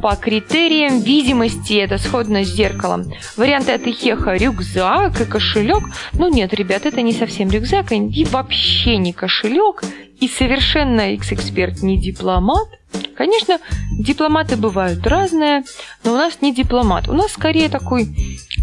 [0.00, 3.12] По критериям видимости это сходно с зеркалом.
[3.36, 5.84] Варианты от Ихеха рюкзак и кошелек.
[6.12, 9.82] Ну нет, ребят, это не совсем рюкзак, и вообще не кошелек,
[10.20, 12.68] и совершенно X-эксперт не дипломат.
[13.16, 13.58] Конечно,
[13.98, 15.64] дипломаты бывают разные,
[16.04, 17.08] но у нас не дипломат.
[17.08, 18.08] У нас скорее такой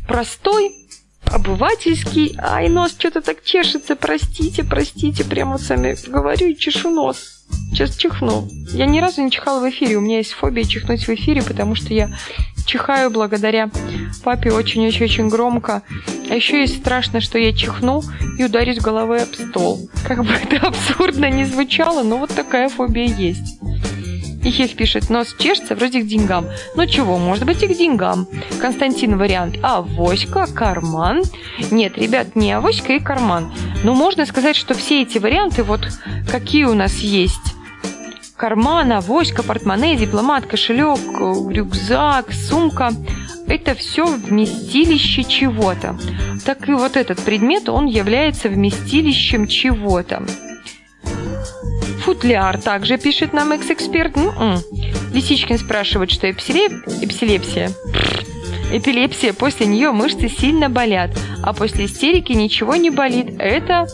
[0.07, 0.71] простой,
[1.31, 2.35] обывательский.
[2.37, 7.37] Ай, нос что-то так чешется, простите, простите, прямо сами говорю и чешу нос.
[7.71, 8.47] Сейчас чихну.
[8.73, 9.97] Я ни разу не чихала в эфире.
[9.97, 12.09] У меня есть фобия чихнуть в эфире, потому что я
[12.65, 13.69] чихаю благодаря
[14.23, 15.83] папе очень-очень-очень громко.
[16.29, 18.03] А еще есть страшно, что я чихну
[18.37, 19.89] и ударюсь головой об стол.
[20.05, 23.59] Как бы это абсурдно не звучало, но вот такая фобия есть.
[24.43, 26.45] И Хех пишет, нос чешется вроде к деньгам.
[26.75, 28.27] Ну чего, может быть и к деньгам.
[28.61, 31.23] Константин вариант авоська, карман.
[31.71, 33.51] Нет, ребят, не авоська и карман.
[33.83, 35.87] Но можно сказать, что все эти варианты, вот
[36.31, 37.55] какие у нас есть,
[38.37, 42.91] карман, авоська, портмоне, дипломат, кошелек, рюкзак, сумка.
[43.47, 45.97] Это все вместилище чего-то.
[46.45, 50.23] Так и вот этот предмет, он является вместилищем чего-то.
[52.07, 54.15] Футляр также пишет нам экс-эксперт.
[54.15, 54.59] М-м.
[55.13, 56.71] Лисичкин спрашивает, что эпилеп...
[57.01, 57.69] эпилепсия.
[58.71, 61.11] Эпилепсия, после нее мышцы сильно болят,
[61.43, 63.35] а после истерики ничего не болит.
[63.39, 63.87] Это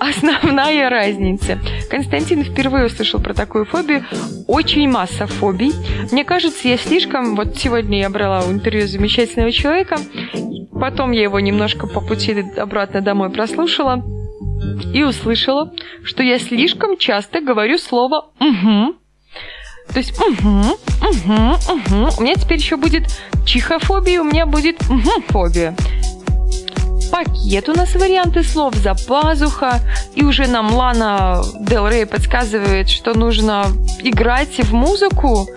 [0.00, 1.58] основная разница.
[1.90, 4.06] Константин впервые услышал про такую фобию.
[4.46, 5.74] Очень масса фобий.
[6.10, 7.36] Мне кажется, я слишком...
[7.36, 9.98] Вот сегодня я брала интервью замечательного человека.
[10.72, 14.02] Потом я его немножко по пути обратно домой прослушала
[14.92, 18.94] и услышала, что я слишком часто говорю слово «угу».
[19.92, 22.08] То есть «угу», «угу», «угу».
[22.18, 23.04] У меня теперь еще будет
[23.46, 25.74] чихофобия, у меня будет «угу-фобия».
[27.10, 29.80] Пакет у нас варианты слов за пазуха.
[30.14, 33.66] И уже нам Лана Дел Рей подсказывает, что нужно
[34.02, 35.48] играть в музыку.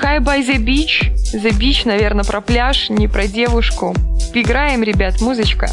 [0.00, 1.12] Hi by the beach.
[1.34, 3.94] The beach, наверное, про пляж, не про девушку.
[4.32, 5.68] Играем, ребят, музычка.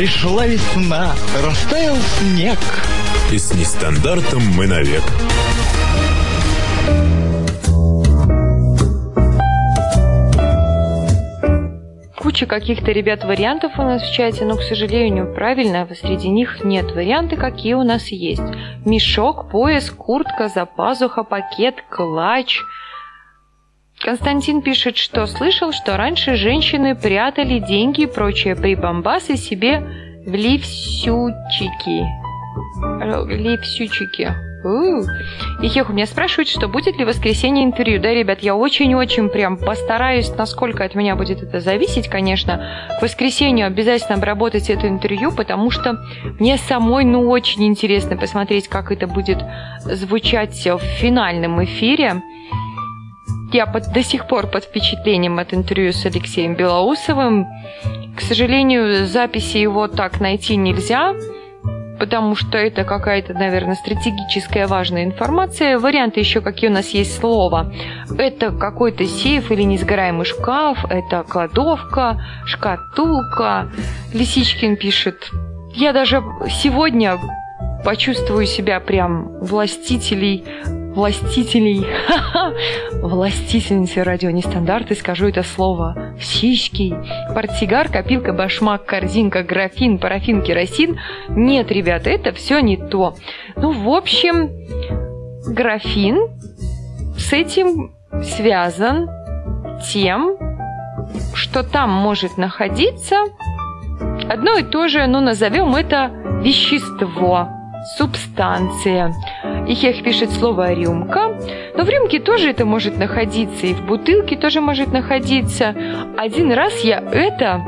[0.00, 1.12] Пришла весна,
[1.44, 2.58] растаял снег.
[3.30, 5.02] И с нестандартом мы навек.
[12.16, 16.92] Куча каких-то ребят вариантов у нас в чате, но, к сожалению, правильно, среди них нет.
[16.92, 18.40] Варианты, какие у нас есть.
[18.86, 22.58] Мешок, пояс, куртка, запазуха, пакет, клатч.
[24.02, 29.80] Константин пишет, что слышал, что раньше женщины прятали деньги и прочие прибамбасы себе
[30.24, 32.06] в ливсючики.
[33.02, 34.32] Э, Ливсючики.
[34.64, 35.02] У.
[35.62, 38.00] И Хех у меня спрашивает, что будет ли в воскресенье интервью.
[38.00, 42.88] Да, ребят, я очень-очень прям постараюсь, насколько от меня будет это зависеть, конечно.
[42.98, 45.98] В воскресенье обязательно обработать это интервью, потому что
[46.38, 49.38] мне самой, ну, очень интересно посмотреть, как это будет
[49.80, 52.22] звучать в финальном эфире.
[53.52, 57.48] Я под, до сих пор под впечатлением от интервью с Алексеем Белоусовым.
[58.16, 61.14] К сожалению, записи его так найти нельзя,
[61.98, 65.78] потому что это какая-то, наверное, стратегическая важная информация.
[65.78, 67.72] Варианты еще какие у нас есть слова.
[68.16, 73.68] Это какой-то сейф или несгораемый шкаф, это кладовка, шкатулка.
[74.14, 75.28] Лисичкин пишет.
[75.74, 77.18] Я даже сегодня
[77.84, 80.44] почувствую себя прям властителей
[80.94, 81.86] властителей,
[83.02, 86.94] властительницы радио нестандарты, скажу это слово, сиськи,
[87.34, 90.98] портсигар, копилка, башмак, корзинка, графин, парафин, керосин.
[91.28, 93.14] Нет, ребята, это все не то.
[93.56, 94.50] Ну, в общем,
[95.46, 96.28] графин
[97.16, 99.08] с этим связан
[99.92, 100.36] тем,
[101.34, 103.16] что там может находиться
[104.28, 106.10] одно и то же, ну, назовем это
[106.42, 107.48] вещество,
[107.96, 109.14] субстанция
[109.70, 111.38] и пишет слово «рюмка».
[111.76, 115.76] Но в рюмке тоже это может находиться, и в бутылке тоже может находиться.
[116.18, 117.60] Один раз я это,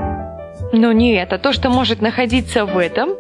[0.73, 3.11] но не это, то, что может находиться в этом,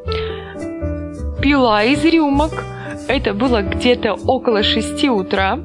[1.40, 2.64] пила из рюмок.
[3.06, 5.60] Это было где-то около шести утра.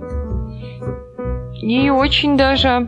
[1.59, 2.88] И очень даже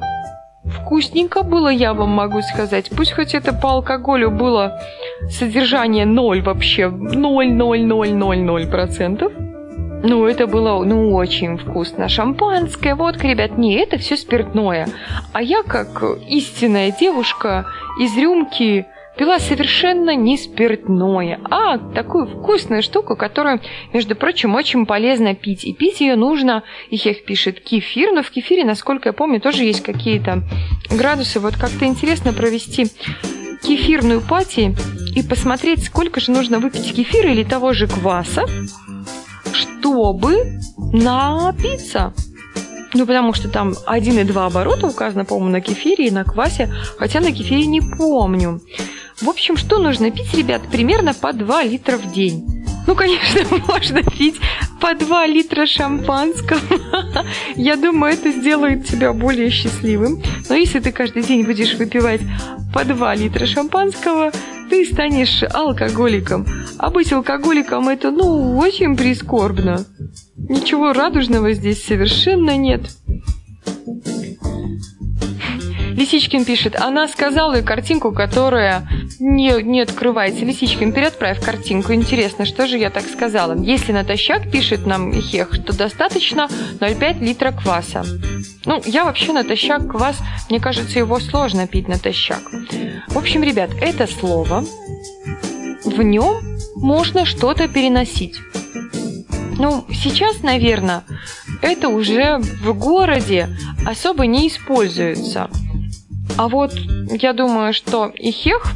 [0.66, 2.92] вкусненько было, я вам могу сказать.
[2.96, 4.80] Пусть хоть это по алкоголю было
[5.28, 9.49] содержание 0 вообще, 0,0000%.
[10.02, 12.08] Ну, это было, ну, очень вкусно.
[12.08, 14.88] Шампанское, водка, ребят, не, это все спиртное.
[15.34, 17.66] А я, как истинная девушка,
[18.00, 18.86] из рюмки
[19.18, 23.60] пила совершенно не спиртное, а такую вкусную штуку, которую,
[23.92, 25.66] между прочим, очень полезно пить.
[25.66, 29.84] И пить ее нужно, их пишет кефир, но в кефире, насколько я помню, тоже есть
[29.84, 30.44] какие-то
[30.90, 31.42] градусы.
[31.42, 32.88] Вот как-то интересно провести
[33.62, 34.74] кефирную пати
[35.14, 38.46] и посмотреть, сколько же нужно выпить кефира или того же кваса,
[39.54, 40.60] чтобы
[40.94, 42.14] напиться.
[42.94, 47.32] Ну, потому что там 1,2 оборота указано, по-моему, на кефире и на квасе, хотя на
[47.32, 48.62] кефире не помню.
[49.22, 52.59] В общем, что нужно пить, ребят, примерно по 2 литра в день.
[52.90, 54.42] Ну, конечно, можно пить
[54.82, 56.60] по 2 литра шампанского.
[57.56, 60.24] Я думаю, это сделает тебя более счастливым.
[60.50, 62.22] Но если ты каждый день будешь выпивать
[62.74, 64.32] по 2 литра шампанского,
[64.72, 66.48] ты станешь алкоголиком.
[66.80, 69.86] А быть алкоголиком это, ну, очень прискорбно.
[70.36, 72.82] Ничего радужного здесь совершенно нет.
[76.00, 78.88] Лисичкин пишет, она сказала и картинку, которая
[79.20, 80.46] не, не открывается.
[80.46, 81.94] Лисичкин, переотправь картинку.
[81.94, 83.62] Интересно, что же я так сказала?
[83.62, 86.48] Если натощак пишет нам Хех, что достаточно
[86.80, 88.06] 0,5 литра кваса.
[88.64, 90.16] Ну, я вообще натощак квас,
[90.50, 92.44] мне кажется, его сложно пить натощак.
[93.10, 94.64] В общем, ребят, это слово,
[95.84, 96.38] в нем
[96.78, 98.40] можно что-то переносить.
[99.58, 101.04] Ну, сейчас, наверное,
[101.62, 103.50] это уже в городе
[103.86, 105.50] особо не используется.
[106.40, 106.74] А вот
[107.20, 108.72] я думаю, что и Хех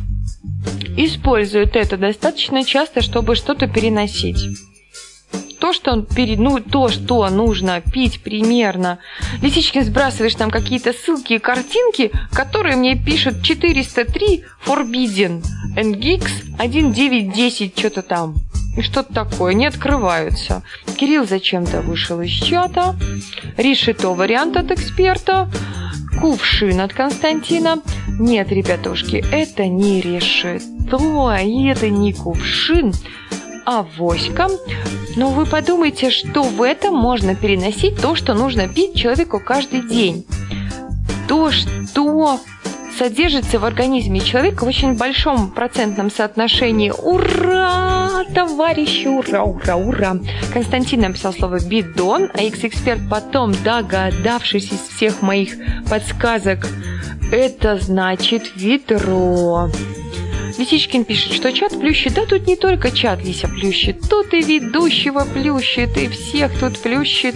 [0.97, 4.59] использует это достаточно часто, чтобы что-то переносить.
[5.61, 8.99] То, что он перед, ну, то, что нужно пить примерно.
[9.41, 15.41] Лисичкин сбрасываешь там какие-то ссылки и картинки, которые мне пишут 403 Forbidden
[15.77, 18.35] Geeks 1910 что-то там.
[18.75, 20.63] И что-то такое, не открываются.
[20.97, 22.97] Кирилл зачем-то вышел из чата.
[23.55, 25.49] Решето вариант от эксперта
[26.19, 27.81] кувшин от Константина.
[28.19, 30.99] Нет, ребятушки, это не решето,
[31.41, 32.93] и это не кувшин,
[33.65, 34.47] а воська.
[35.15, 40.25] Но вы подумайте, что в этом можно переносить то, что нужно пить человеку каждый день.
[41.27, 42.39] То, что
[42.97, 46.91] содержится в организме человека в очень большом процентном соотношении.
[46.91, 50.17] Ура, товарищи, ура, ура, ура.
[50.53, 55.55] Константин написал слово бидон, а X-эксперт потом, догадавшись из всех моих
[55.89, 56.67] подсказок,
[57.31, 59.69] это значит ведро.
[60.57, 62.13] Лисичкин пишет, что чат плющит.
[62.13, 64.01] Да тут не только чат Лися плющит.
[64.09, 67.35] Тут и ведущего плющит, и всех тут плющит.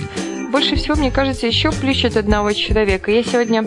[0.52, 3.12] Больше всего, мне кажется, еще плющит одного человека.
[3.12, 3.64] Я сегодня,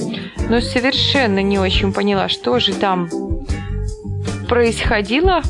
[0.49, 3.09] ну, совершенно не очень поняла, что же там
[4.49, 5.43] происходило.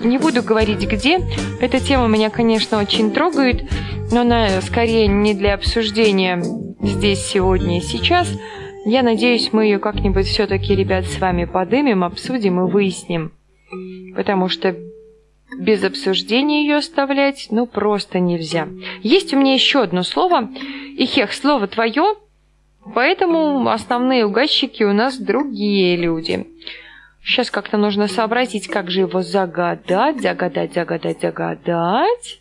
[0.00, 1.20] Не буду говорить где.
[1.60, 3.70] Эта тема меня, конечно, очень трогает,
[4.12, 6.42] но она скорее не для обсуждения
[6.82, 8.28] здесь, сегодня и сейчас.
[8.86, 13.32] Я надеюсь, мы ее как-нибудь все-таки, ребят, с вами подымем, обсудим и выясним.
[14.14, 14.76] Потому что
[15.58, 18.68] без обсуждения ее оставлять, ну, просто нельзя.
[19.02, 20.50] Есть у меня еще одно слово.
[20.96, 22.14] Ихех, слово твое,
[22.94, 26.46] поэтому основные угадчики у нас другие люди.
[27.22, 32.40] Сейчас как-то нужно сообразить, как же его загадать, загадать, загадать, загадать.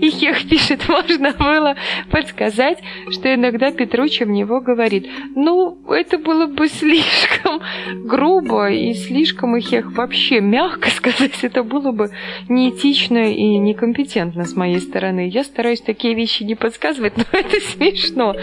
[0.00, 1.76] И Хех пишет, можно было
[2.10, 2.78] подсказать,
[3.10, 5.06] что иногда Петруча в него говорит.
[5.36, 7.60] Ну, это было бы слишком
[8.04, 11.32] грубо и слишком и Хех вообще мягко сказать.
[11.42, 12.10] Это было бы
[12.48, 15.28] неэтично и некомпетентно с моей стороны.
[15.28, 18.34] Я стараюсь такие вещи не подсказывать, но это смешно.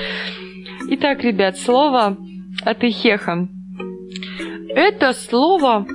[0.89, 2.17] Итак, ребят, слово
[2.63, 3.47] от Ихеха.
[4.69, 5.85] Это слово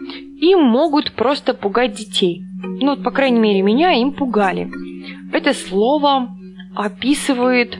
[0.40, 2.42] им могут просто пугать детей.
[2.62, 4.70] Ну, вот, по крайней мере, меня им пугали.
[5.32, 6.28] Это слово
[6.74, 7.76] описывает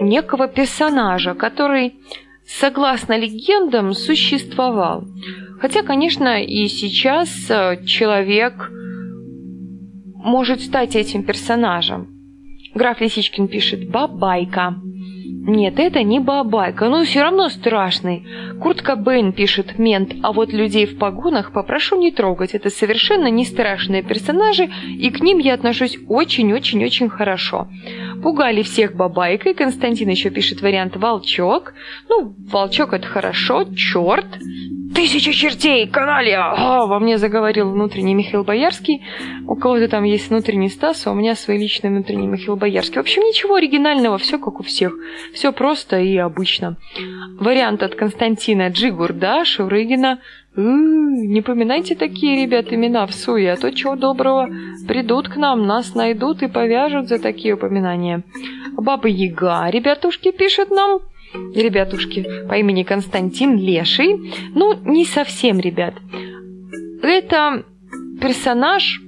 [0.00, 1.94] некого персонажа, который,
[2.46, 5.04] согласно легендам, существовал.
[5.60, 8.70] Хотя, конечно, и сейчас э, человек
[10.14, 12.08] может стать этим персонажем.
[12.74, 14.76] Граф Лисичкин пишет «бабайка».
[15.48, 18.22] Нет, это не бабайка, но все равно страшный.
[18.60, 22.54] Курт Кобейн пишет «Мент», а вот людей в погонах попрошу не трогать.
[22.54, 27.66] Это совершенно не страшные персонажи, и к ним я отношусь очень-очень-очень хорошо.
[28.22, 29.54] Пугали всех бабайкой.
[29.54, 31.72] Константин еще пишет вариант «Волчок».
[32.10, 34.26] Ну, волчок это хорошо, черт.
[34.94, 36.52] Тысяча чертей, каналья!
[36.56, 39.02] А, во мне заговорил внутренний Михаил Боярский.
[39.46, 42.96] У кого-то там есть внутренний Стас, а у меня свой личный внутренний Михаил Боярский.
[42.96, 44.94] В общем, ничего оригинального, все как у всех.
[45.34, 46.76] Все просто и обычно.
[47.38, 50.20] Вариант от Константина Джигурда, Шурыгина.
[50.56, 54.48] «Ы, Не поминайте такие, ребят, имена в суе, а то чего доброго
[54.88, 58.24] придут к нам, нас найдут и повяжут за такие упоминания.
[58.72, 61.00] Баба Яга, ребятушки, пишет нам.
[61.32, 64.32] Ребятушки по имени Константин Леший.
[64.54, 65.94] Ну, не совсем, ребят.
[67.02, 67.64] Это
[68.20, 69.00] персонаж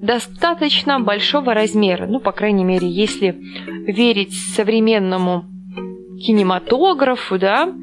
[0.00, 2.06] достаточно большого размера.
[2.06, 3.36] Ну, по крайней мере, если
[3.86, 5.46] верить современному
[6.24, 7.74] кинематографу, да.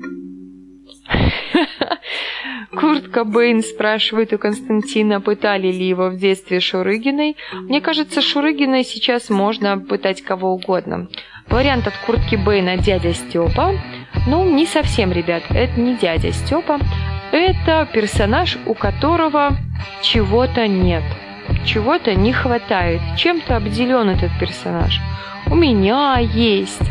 [2.71, 7.35] Курт Кобейн спрашивает у Константина, пытали ли его в детстве Шурыгиной.
[7.53, 11.09] Мне кажется, Шурыгиной сейчас можно пытать кого угодно.
[11.51, 13.73] Вариант от Куртки Бейна «Дядя Степа».
[14.25, 16.79] Ну, не совсем, ребят, это не дядя Степа.
[17.33, 19.57] Это персонаж, у которого
[20.01, 21.03] чего-то нет.
[21.65, 23.01] Чего-то не хватает.
[23.17, 25.01] Чем-то обделен этот персонаж.
[25.47, 26.81] У меня есть,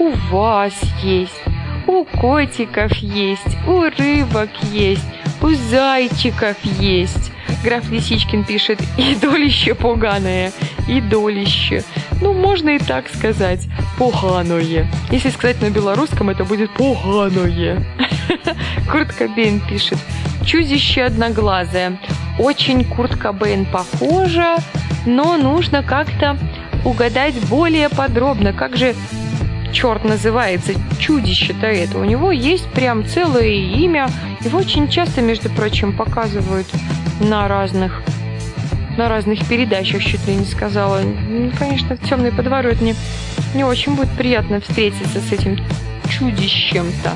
[0.00, 1.40] у вас есть,
[1.86, 5.06] у котиков есть, у рыбок есть,
[5.40, 7.32] у зайчиков есть.
[7.64, 10.52] Граф Лисичкин пишет «И долище поганое,
[10.86, 11.82] и долище».
[12.20, 13.68] Ну, можно и так сказать.
[13.98, 14.88] Поганое.
[15.10, 17.84] Если сказать на белорусском, это будет поганое.
[18.90, 19.98] Курт Кобейн пишет
[20.44, 21.98] «Чудище одноглазое».
[22.38, 24.58] Очень Курт Кобейн похожа,
[25.04, 26.38] но нужно как-то
[26.84, 28.94] угадать более подробно, как же
[29.72, 31.98] черт называется, чудище-то это.
[31.98, 34.08] У него есть прям целое имя.
[34.44, 36.66] Его очень часто, между прочим, показывают
[37.20, 38.02] на разных
[38.96, 41.00] на разных передачах, чуть ли не сказала.
[41.00, 42.96] Ну, Конечно, в темной подворот мне
[43.54, 45.56] не очень будет приятно встретиться с этим
[46.10, 47.12] чудищем-то.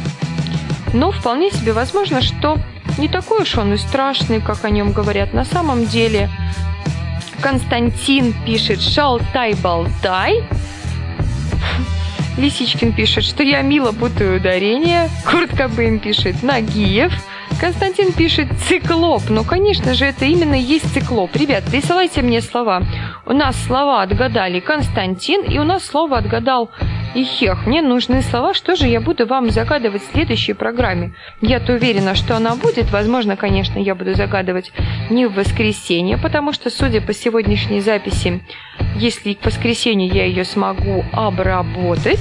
[0.93, 2.59] Но вполне себе возможно, что
[2.99, 6.31] не такой уж он и страшный, как о нем говорят на самом деле.
[7.41, 10.45] Константин пишет «Шалтай-болтай».
[12.39, 15.11] Лисичкин пишет, что я мило путаю ударение.
[15.29, 17.13] Курт Кобейн пишет «Нагиев».
[17.61, 19.23] Константин пишет «циклоп».
[19.29, 21.35] Ну, конечно же, это именно и есть циклоп.
[21.37, 22.83] Ребят, присылайте мне слова.
[23.25, 26.71] У нас слова отгадали Константин, и у нас слово отгадал
[27.15, 27.67] Ихех.
[27.67, 31.15] Мне нужны слова, что же я буду вам загадывать в следующей программе.
[31.41, 32.91] Я-то уверена, что она будет.
[32.91, 34.73] Возможно, конечно, я буду загадывать
[35.11, 38.43] не в воскресенье, потому что, судя по сегодняшней записи,
[38.97, 42.21] если к воскресенью я ее смогу обработать,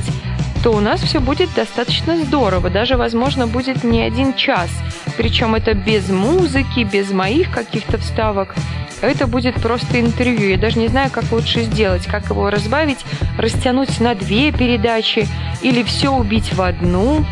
[0.64, 2.70] то у нас все будет достаточно здорово.
[2.70, 4.70] Даже, возможно, будет не один час.
[5.18, 8.56] Причем это без музыки, без моих каких-то вставок.
[9.02, 10.50] Это будет просто интервью.
[10.50, 13.04] Я даже не знаю, как лучше сделать, как его разбавить,
[13.38, 15.28] растянуть на две передачи
[15.62, 17.26] или все убить в одну.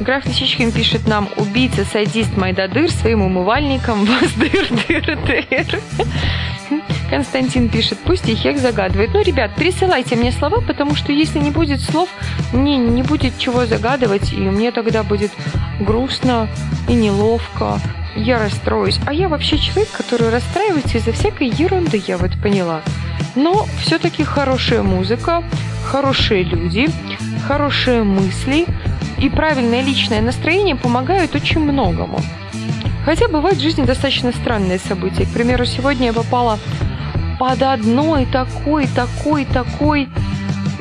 [0.00, 5.80] Граф Лисичкин пишет нам «Убийца, садист, майдадыр своим умывальником воздыр-дыр-дыр».
[7.10, 9.10] Константин пишет «Пусть их их загадывает».
[9.14, 12.08] Ну, ребят, присылайте мне слова, потому что если не будет слов,
[12.52, 15.30] мне не будет чего загадывать, и мне тогда будет
[15.80, 16.48] грустно
[16.88, 17.78] и неловко.
[18.16, 18.98] Я расстроюсь.
[19.06, 22.82] А я вообще человек, который расстраивается из-за всякой ерунды, я вот поняла.
[23.34, 25.44] Но все-таки хорошая музыка,
[25.84, 26.88] хорошие люди,
[27.46, 28.66] хорошие мысли
[29.18, 32.20] и правильное личное настроение помогают очень многому.
[33.04, 35.26] Хотя бывают в жизни достаточно странные события.
[35.26, 36.58] К примеру, сегодня я попала
[37.38, 40.08] под одной такой, такой, такой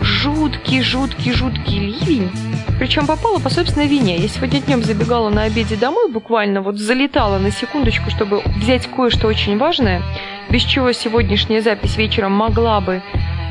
[0.02, 2.32] жуткий, жуткий, жуткий ливень.
[2.80, 4.18] Причем попала по собственной вине.
[4.18, 9.28] Я сегодня днем забегала на обеде домой, буквально вот залетала на секундочку, чтобы взять кое-что
[9.28, 10.02] очень важное,
[10.50, 13.02] без чего сегодняшняя запись вечером могла бы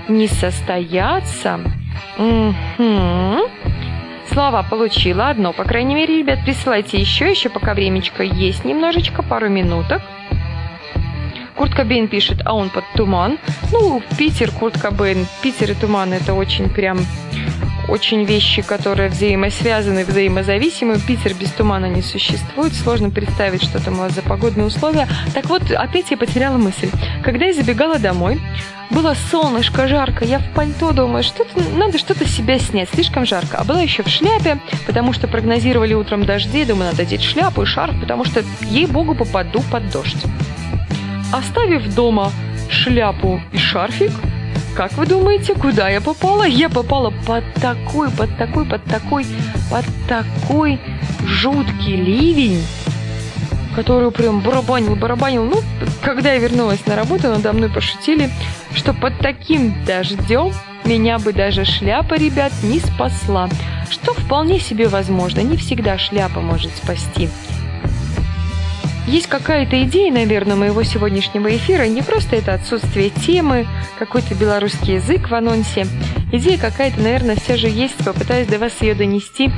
[0.08, 1.60] не состояться.
[2.18, 3.40] Мгм.
[4.32, 5.52] Слова получила одно.
[5.52, 10.02] По крайней мере, ребят, присылайте еще, еще пока времечко есть немножечко, пару минуток.
[11.56, 13.38] Курт Кобейн пишет, а он под туман.
[13.70, 16.98] Ну, Питер, Курт Кобейн, Питер и туман это очень прям
[17.88, 20.98] очень вещи, которые взаимосвязаны, взаимозависимы.
[20.98, 22.74] Питер без тумана не существует.
[22.74, 25.06] Сложно представить, что там у вас за погодные условия.
[25.32, 26.90] Так вот, опять я потеряла мысль.
[27.22, 28.40] Когда я забегала домой,
[28.90, 33.58] было солнышко, жарко, я в пальто думаю, что-то надо что-то себя снять, слишком жарко.
[33.58, 37.66] А была еще в шляпе, потому что прогнозировали утром дожди, думаю, надо одеть шляпу и
[37.66, 40.24] шарф, потому что, ей-богу, попаду под дождь.
[41.34, 42.30] Оставив дома
[42.70, 44.12] шляпу и шарфик,
[44.76, 46.44] как вы думаете, куда я попала?
[46.44, 49.26] Я попала под такой, под такой, под такой,
[49.68, 50.78] под такой
[51.26, 52.64] жуткий ливень,
[53.74, 55.42] который прям барабанил, барабанил.
[55.44, 55.60] Ну,
[56.02, 58.30] когда я вернулась на работу, надо мной пошутили,
[58.72, 60.52] что под таким дождем
[60.84, 63.48] меня бы даже шляпа, ребят, не спасла.
[63.90, 67.28] Что вполне себе возможно, не всегда шляпа может спасти.
[69.06, 71.86] Есть какая-то идея, наверное, моего сегодняшнего эфира.
[71.86, 73.66] Не просто это отсутствие темы,
[73.98, 75.86] какой-то белорусский язык в анонсе.
[76.32, 78.02] Идея какая-то, наверное, все же есть.
[78.02, 79.50] Попытаюсь до вас ее донести.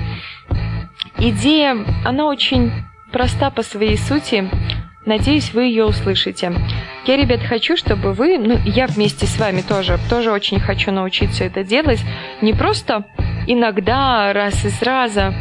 [1.18, 2.72] Идея, она очень
[3.12, 4.50] проста по своей сути.
[5.06, 6.52] Надеюсь, вы ее услышите.
[7.06, 11.44] Я, ребят, хочу, чтобы вы, ну, я вместе с вами тоже, тоже очень хочу научиться
[11.44, 12.00] это делать.
[12.42, 13.04] Не просто
[13.46, 15.32] иногда, раз из раза.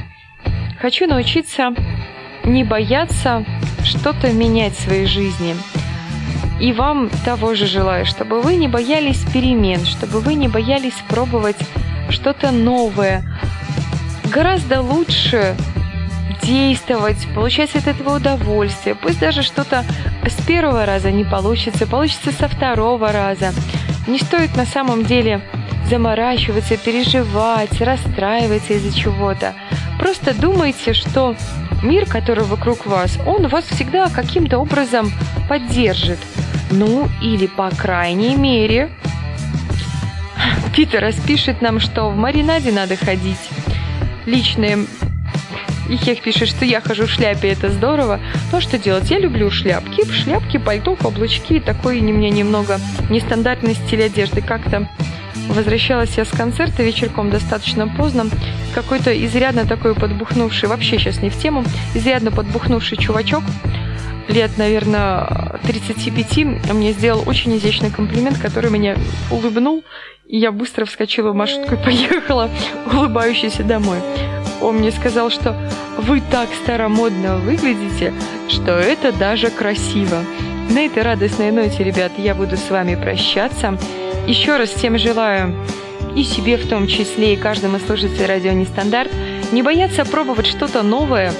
[0.79, 1.73] Хочу научиться
[2.43, 3.43] не бояться
[3.85, 5.55] что-то менять в своей жизни.
[6.59, 11.57] И вам того же желаю, чтобы вы не боялись перемен, чтобы вы не боялись пробовать
[12.09, 13.23] что-то новое.
[14.31, 15.55] Гораздо лучше
[16.43, 18.95] действовать, получать от этого удовольствие.
[18.95, 19.83] Пусть даже что-то
[20.23, 23.53] с первого раза не получится, получится со второго раза.
[24.07, 25.41] Не стоит на самом деле
[25.89, 29.53] заморачиваться, переживать, расстраиваться из-за чего-то.
[29.99, 31.35] Просто думайте, что
[31.83, 35.11] мир, который вокруг вас, он вас всегда каким-то образом
[35.47, 36.19] поддержит.
[36.71, 38.89] Ну, или по крайней мере,
[40.75, 43.39] Питер распишет нам, что в маринаде надо ходить.
[44.25, 44.85] Личные
[45.89, 48.19] и Хех пишет, что я хожу в шляпе, это здорово.
[48.51, 49.11] Но что делать?
[49.11, 50.03] Я люблю шляпки.
[50.03, 51.59] В шляпке, пальто, каблучки.
[51.59, 52.79] Такой не мне немного
[53.09, 54.41] нестандартный стиль одежды.
[54.41, 54.89] Как-то
[55.55, 58.25] возвращалась я с концерта вечерком достаточно поздно.
[58.73, 63.43] Какой-то изрядно такой подбухнувший, вообще сейчас не в тему, изрядно подбухнувший чувачок,
[64.27, 68.97] лет, наверное, 35, мне сделал очень изящный комплимент, который меня
[69.31, 69.83] улыбнул,
[70.27, 72.49] и я быстро вскочила в маршрутку и поехала,
[72.93, 73.99] улыбающаяся домой.
[74.61, 75.55] Он мне сказал, что
[75.97, 78.13] вы так старомодно выглядите,
[78.49, 80.23] что это даже красиво.
[80.69, 83.77] На этой радостной ноте, ребят, я буду с вами прощаться.
[84.27, 85.53] Еще раз всем желаю,
[86.15, 89.11] и себе в том числе, и каждому слушателю радио Нестандарт,
[89.51, 91.31] не бояться пробовать что-то новое.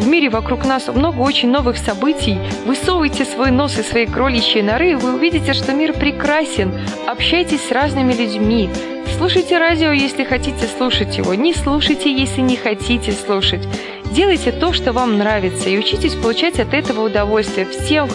[0.00, 2.36] В мире вокруг нас много очень новых событий.
[2.66, 6.72] Высовывайте свой нос из своей кроличьей норы, и вы увидите, что мир прекрасен.
[7.06, 8.68] Общайтесь с разными людьми.
[9.16, 11.34] Слушайте радио, если хотите слушать его.
[11.34, 13.68] Не слушайте, если не хотите слушать.
[14.10, 17.66] Делайте то, что вам нравится, и учитесь получать от этого удовольствие.
[17.66, 18.10] Всех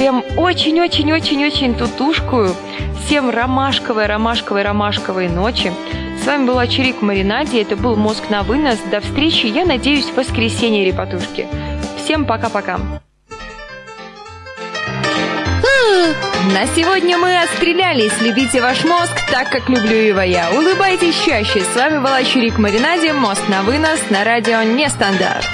[0.00, 2.56] прям очень-очень-очень-очень тутушкую.
[3.04, 5.70] Всем ромашковой, ромашковой, ромашковой ночи.
[6.22, 7.60] С вами была Чирик в Маринаде.
[7.60, 8.78] Это был «Мозг на вынос».
[8.90, 11.46] До встречи, я надеюсь, в воскресенье, репатушки.
[12.02, 12.78] Всем пока-пока.
[16.54, 18.18] На сегодня мы отстрелялись.
[18.22, 20.50] Любите ваш мозг так, как люблю его я.
[20.50, 21.60] Улыбайтесь чаще.
[21.60, 23.12] С вами была Чирик в Маринаде.
[23.12, 25.44] Мост на вынос на радио Нестандарт.